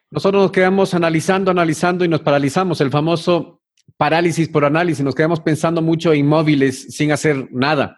nosotros 0.10 0.44
nos 0.44 0.52
quedamos 0.52 0.94
analizando, 0.94 1.52
analizando 1.52 2.06
y 2.06 2.08
nos 2.08 2.22
paralizamos. 2.22 2.80
El 2.80 2.90
famoso 2.90 3.62
parálisis 3.98 4.48
por 4.48 4.64
análisis. 4.64 5.04
Nos 5.04 5.16
quedamos 5.16 5.42
pensando 5.42 5.82
mucho 5.82 6.14
inmóviles 6.14 6.96
sin 6.96 7.12
hacer 7.12 7.50
nada. 7.52 7.98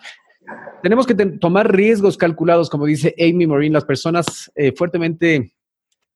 Tenemos 0.81 1.05
que 1.05 1.13
tomar 1.13 1.71
riesgos 1.71 2.17
calculados, 2.17 2.71
como 2.71 2.85
dice 2.85 3.13
Amy 3.19 3.45
Morin. 3.45 3.73
Las 3.73 3.85
personas 3.85 4.51
eh, 4.55 4.71
fuertemente 4.71 5.53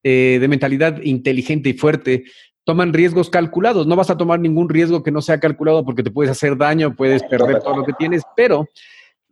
eh, 0.04 0.38
de 0.40 0.48
mentalidad 0.48 1.02
inteligente 1.02 1.70
y 1.70 1.74
fuerte 1.74 2.26
toman 2.66 2.94
riesgos 2.94 3.30
calculados. 3.30 3.88
No 3.88 3.96
vas 3.96 4.10
a 4.10 4.18
tomar 4.18 4.40
ningún 4.40 4.70
riesgo 4.70 5.04
que 5.04 5.12
no 5.12 5.22
sea 5.22 5.40
calculado 5.40 5.84
porque 5.84 6.04
te 6.04 6.12
puedes 6.12 6.32
hacer 6.32 6.58
daño, 6.58 6.96
puedes 6.96 7.24
perder 7.24 7.60
todo 7.60 7.78
lo 7.78 7.86
que 7.86 7.94
tienes, 7.94 8.24
pero 8.36 8.68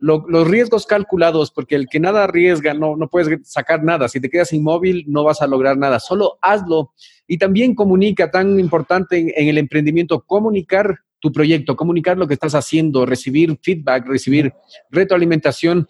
los 0.02 0.48
riesgos 0.48 0.84
calculados, 0.84 1.52
porque 1.52 1.76
el 1.76 1.86
que 1.88 2.00
nada 2.00 2.24
arriesga 2.24 2.74
no, 2.74 2.96
no 2.96 3.08
puedes 3.08 3.48
sacar 3.48 3.84
nada. 3.84 4.08
Si 4.08 4.20
te 4.20 4.28
quedas 4.28 4.52
inmóvil, 4.52 5.04
no 5.06 5.22
vas 5.22 5.42
a 5.42 5.46
lograr 5.46 5.78
nada. 5.78 6.00
Solo 6.00 6.38
hazlo 6.42 6.92
y 7.28 7.38
también 7.38 7.76
comunica, 7.76 8.28
tan 8.28 8.58
importante 8.58 9.32
en, 9.40 9.48
el 9.48 9.58
emprendimiento, 9.58 10.24
comunicar 10.26 10.98
tu 11.20 11.30
proyecto, 11.30 11.76
comunicar 11.76 12.18
lo 12.18 12.26
que 12.26 12.34
estás 12.34 12.56
haciendo, 12.56 13.06
recibir 13.06 13.56
feedback, 13.62 14.04
recibir 14.08 14.52
retroalimentación 14.90 15.86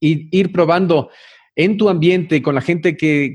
y 0.00 0.36
ir 0.36 0.50
probando 0.50 1.10
en 1.56 1.78
tu 1.78 1.88
ambiente, 1.88 2.42
con 2.42 2.54
la 2.54 2.60
gente 2.60 2.96
que, 2.96 3.34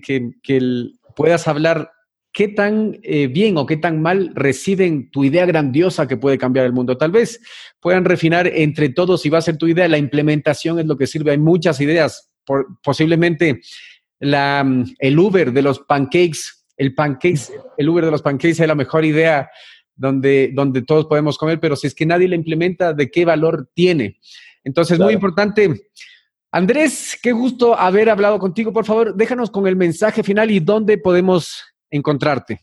puedas 1.16 1.48
hablar, 1.48 1.92
qué 2.32 2.48
tan 2.48 3.00
eh, 3.04 3.28
bien 3.28 3.58
o 3.58 3.66
qué 3.66 3.76
tan 3.76 4.02
mal 4.02 4.32
reciben 4.36 5.12
tu 5.12 5.26
idea 5.26 5.46
grandiosa 5.46 6.08
que 6.08 6.18
puede 6.18 6.38
cambiar 6.38 6.66
el 6.66 6.72
mundo. 6.72 6.98
Tal 6.98 7.12
vez 7.12 7.42
puedan 7.82 8.06
refinar 8.06 8.48
entre 8.48 8.90
todos 8.90 9.22
si 9.22 9.30
va 9.30 9.40
a 9.40 9.42
ser 9.42 9.58
tu 9.58 9.68
idea. 9.68 9.88
La 9.90 9.98
implementación 9.98 10.80
es 10.80 10.86
lo 10.86 10.96
que 10.96 11.08
sirve. 11.08 11.32
Hay 11.32 11.40
muchas 11.40 11.82
ideas. 11.82 12.32
posiblemente 12.84 13.60
la, 14.20 14.66
el 15.00 15.20
Uber 15.20 15.52
de 15.52 15.62
los 15.64 15.80
pancakes, 15.80 16.40
el 16.78 16.94
pancakes, 16.94 17.52
el 17.78 17.90
Uber 17.90 18.06
de 18.06 18.12
los 18.12 18.22
pancakes 18.22 18.62
es 18.62 18.68
la 18.68 18.76
mejor 18.76 19.04
idea 19.04 19.50
donde, 19.96 20.52
donde 20.54 20.84
todos 20.84 21.08
podemos 21.08 21.38
comer, 21.38 21.60
pero 21.60 21.76
si 21.76 21.88
es 21.88 21.96
que 21.96 22.06
nadie 22.06 22.28
la 22.28 22.36
implementa, 22.36 22.94
¿de 22.94 23.10
qué 23.10 23.26
valor 23.26 23.70
tiene? 23.74 24.20
Entonces, 24.64 25.00
muy 25.00 25.14
importante 25.14 25.90
Andrés, 26.54 27.18
qué 27.24 27.32
gusto 27.32 27.80
haber 27.80 28.10
hablado 28.10 28.38
contigo. 28.38 28.74
Por 28.74 28.84
favor, 28.84 29.16
déjanos 29.16 29.50
con 29.50 29.68
el 29.68 29.78
mensaje 29.78 30.22
final 30.22 30.52
y 30.52 30.60
dónde 30.60 30.98
podemos 30.98 31.64
encontrarte. 31.90 32.60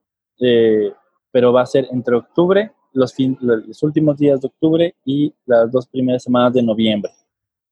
pero 1.32 1.52
va 1.52 1.62
a 1.62 1.66
ser 1.66 1.88
entre 1.90 2.14
octubre, 2.14 2.70
los, 2.92 3.14
los 3.40 3.82
últimos 3.82 4.18
días 4.18 4.40
de 4.40 4.46
octubre 4.46 4.94
y 5.04 5.32
las 5.46 5.72
dos 5.72 5.86
primeras 5.88 6.22
semanas 6.22 6.52
de 6.52 6.62
noviembre. 6.62 7.10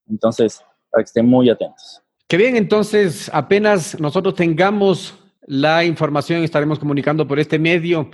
Entonces, 0.08 0.64
para 0.90 1.04
que 1.04 1.08
estén 1.08 1.26
muy 1.26 1.48
atentos. 1.50 2.02
Qué 2.26 2.36
bien, 2.36 2.56
entonces 2.56 3.30
apenas 3.32 4.00
nosotros 4.00 4.34
tengamos 4.34 5.14
la 5.50 5.84
información, 5.84 6.44
estaremos 6.44 6.78
comunicando 6.78 7.26
por 7.26 7.40
este 7.40 7.58
medio. 7.58 8.08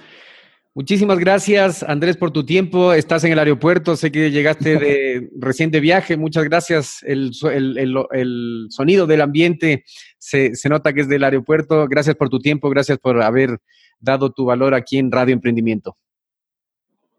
Muchísimas 0.75 1.19
gracias, 1.19 1.83
Andrés, 1.83 2.17
por 2.17 2.31
tu 2.31 2.47
tiempo. 2.47 2.95
Estás 2.95 3.25
en 3.25 3.33
el 3.33 3.39
aeropuerto, 3.39 3.95
sé 3.95 4.11
que 4.11 4.31
llegaste 4.31 4.79
de 4.79 5.29
reciente 5.39 5.81
viaje. 5.81 6.17
Muchas 6.17 6.45
gracias. 6.45 7.03
El, 7.03 7.33
el, 7.53 7.95
el, 8.13 8.67
sonido 8.71 9.07
del 9.07 9.21
ambiente 9.21 9.85
se, 10.19 10.55
se, 10.55 10.69
nota 10.71 10.95
que 10.95 11.03
es 11.03 11.09
del 11.09 11.25
aeropuerto. 11.25 11.87
Gracias 11.89 12.17
por 12.17 12.31
tu 12.31 12.39
tiempo, 12.39 12.71
gracias 12.71 12.97
por 12.97 13.21
haber 13.21 13.59
dado 14.01 14.31
tu 14.31 14.47
valor 14.47 14.73
aquí 14.73 14.97
en 14.97 15.13
Radio 15.13 15.35
Emprendimiento. 15.35 15.95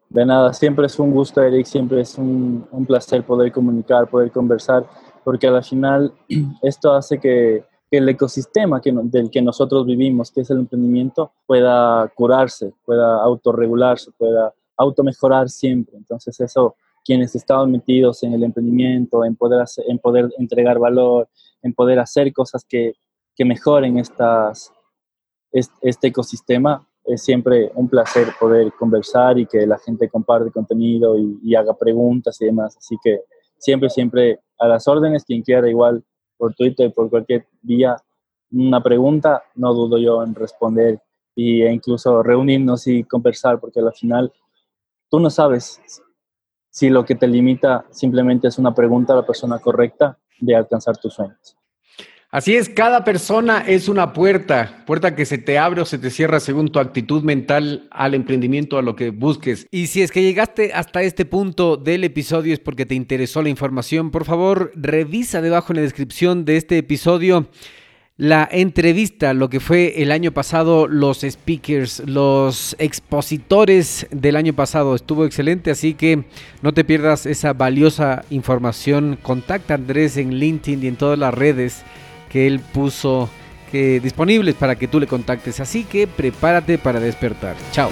De 0.09 0.25
nada, 0.25 0.51
siempre 0.51 0.87
es 0.87 0.97
un 0.97 1.11
gusto, 1.11 1.43
Eric, 1.43 1.67
siempre 1.67 2.01
es 2.01 2.17
un, 2.17 2.67
un 2.71 2.85
placer 2.87 3.23
poder 3.23 3.51
comunicar, 3.51 4.07
poder 4.07 4.31
conversar, 4.31 4.83
porque 5.23 5.45
al 5.45 5.63
final 5.63 6.11
esto 6.63 6.91
hace 6.91 7.19
que, 7.19 7.63
que 7.89 7.97
el 7.97 8.09
ecosistema 8.09 8.81
del 8.83 9.29
que 9.29 9.41
nosotros 9.41 9.85
vivimos, 9.85 10.31
que 10.31 10.41
es 10.41 10.49
el 10.49 10.59
emprendimiento, 10.59 11.31
pueda 11.45 12.11
curarse, 12.15 12.73
pueda 12.85 13.21
autorregularse, 13.23 14.11
pueda 14.17 14.53
automejorar 14.75 15.49
siempre. 15.49 15.97
Entonces 15.97 16.39
eso, 16.39 16.75
quienes 17.05 17.35
estamos 17.35 17.69
metidos 17.69 18.23
en 18.23 18.33
el 18.33 18.43
emprendimiento, 18.43 19.23
en 19.23 19.35
poder, 19.35 19.61
hacer, 19.61 19.85
en 19.87 19.99
poder 19.99 20.29
entregar 20.37 20.79
valor, 20.79 21.29
en 21.61 21.73
poder 21.73 21.99
hacer 21.99 22.33
cosas 22.33 22.65
que, 22.67 22.93
que 23.35 23.45
mejoren 23.45 23.97
estas, 23.97 24.71
este 25.51 26.07
ecosistema, 26.07 26.85
es 27.07 27.23
siempre 27.23 27.71
un 27.75 27.87
placer 27.87 28.27
poder 28.37 28.73
conversar 28.73 29.39
y 29.39 29.45
que 29.45 29.65
la 29.65 29.77
gente 29.79 30.09
comparte 30.09 30.51
contenido 30.51 31.15
y, 31.17 31.55
haga 31.55 31.73
preguntas 31.73 32.39
y 32.41 32.45
demás. 32.45 32.75
Así 32.77 32.97
que 33.01 33.21
siempre, 33.57 33.89
siempre 33.89 34.41
a 34.59 34.67
las 34.67 34.87
órdenes, 34.87 35.23
quien 35.23 35.41
quiera 35.41 35.69
igual 35.69 36.03
por 36.37 36.53
Twitter, 36.53 36.93
por 36.93 37.09
cualquier 37.09 37.47
vía, 37.61 37.95
una 38.51 38.81
pregunta, 38.81 39.43
no 39.55 39.73
dudo 39.73 39.97
yo 39.97 40.23
en 40.23 40.33
responder 40.35 41.01
e 41.35 41.71
incluso 41.71 42.23
reunirnos 42.23 42.87
y 42.87 43.03
conversar, 43.03 43.59
porque 43.59 43.79
al 43.79 43.93
final 43.93 44.31
tú 45.09 45.19
no 45.19 45.29
sabes 45.29 45.81
si 46.69 46.89
lo 46.89 47.05
que 47.05 47.15
te 47.15 47.27
limita 47.27 47.85
simplemente 47.91 48.47
es 48.47 48.57
una 48.57 48.73
pregunta 48.73 49.13
a 49.13 49.17
la 49.17 49.25
persona 49.25 49.59
correcta 49.59 50.17
de 50.39 50.55
alcanzar 50.55 50.97
tus 50.97 51.13
sueños. 51.13 51.57
Así 52.29 52.57
es, 52.57 52.67
cada 52.67 53.05
persona 53.05 53.63
es 53.65 53.87
una 53.87 54.11
puerta, 54.11 54.83
puerta 54.85 55.15
que 55.15 55.25
se 55.25 55.37
te 55.37 55.57
abre 55.57 55.79
o 55.79 55.85
se 55.85 55.97
te 55.97 56.09
cierra 56.09 56.41
según 56.41 56.67
tu 56.67 56.79
actitud 56.79 57.23
mental 57.23 57.87
al 57.89 58.13
emprendimiento, 58.13 58.77
a 58.77 58.81
lo 58.81 58.97
que 58.97 59.11
busques. 59.11 59.65
Y 59.71 59.87
si 59.87 60.01
es 60.01 60.11
que 60.11 60.21
llegaste 60.21 60.73
hasta 60.73 61.03
este 61.03 61.23
punto 61.23 61.77
del 61.77 62.03
episodio 62.03 62.53
es 62.53 62.59
porque 62.59 62.85
te 62.85 62.95
interesó 62.95 63.41
la 63.41 63.47
información, 63.47 64.11
por 64.11 64.25
favor 64.25 64.73
revisa 64.75 65.41
debajo 65.41 65.71
en 65.71 65.77
la 65.77 65.83
descripción 65.83 66.43
de 66.43 66.57
este 66.57 66.77
episodio 66.77 67.47
la 68.17 68.49
entrevista, 68.51 69.35
lo 69.35 69.47
que 69.47 69.59
fue 69.59 70.01
el 70.01 70.11
año 70.11 70.31
pasado, 70.31 70.87
los 70.87 71.21
speakers, 71.21 72.01
los 72.07 72.75
expositores 72.79 74.07
del 74.09 74.35
año 74.35 74.53
pasado. 74.53 74.95
Estuvo 74.95 75.23
excelente, 75.23 75.69
así 75.69 75.93
que 75.93 76.23
no 76.63 76.73
te 76.73 76.83
pierdas 76.83 77.27
esa 77.27 77.53
valiosa 77.53 78.25
información. 78.31 79.19
Contacta 79.21 79.75
a 79.75 79.77
Andrés 79.77 80.17
en 80.17 80.33
LinkedIn 80.33 80.83
y 80.83 80.87
en 80.87 80.95
todas 80.95 81.19
las 81.19 81.31
redes 81.31 81.83
que 82.29 82.47
él 82.47 82.59
puso 82.59 83.29
que 83.71 83.99
disponibles 83.99 84.55
para 84.55 84.75
que 84.75 84.87
tú 84.87 84.99
le 84.99 85.07
contactes. 85.07 85.59
Así 85.59 85.83
que 85.83 86.07
prepárate 86.07 86.77
para 86.77 86.99
despertar. 86.99 87.55
Chao. 87.71 87.89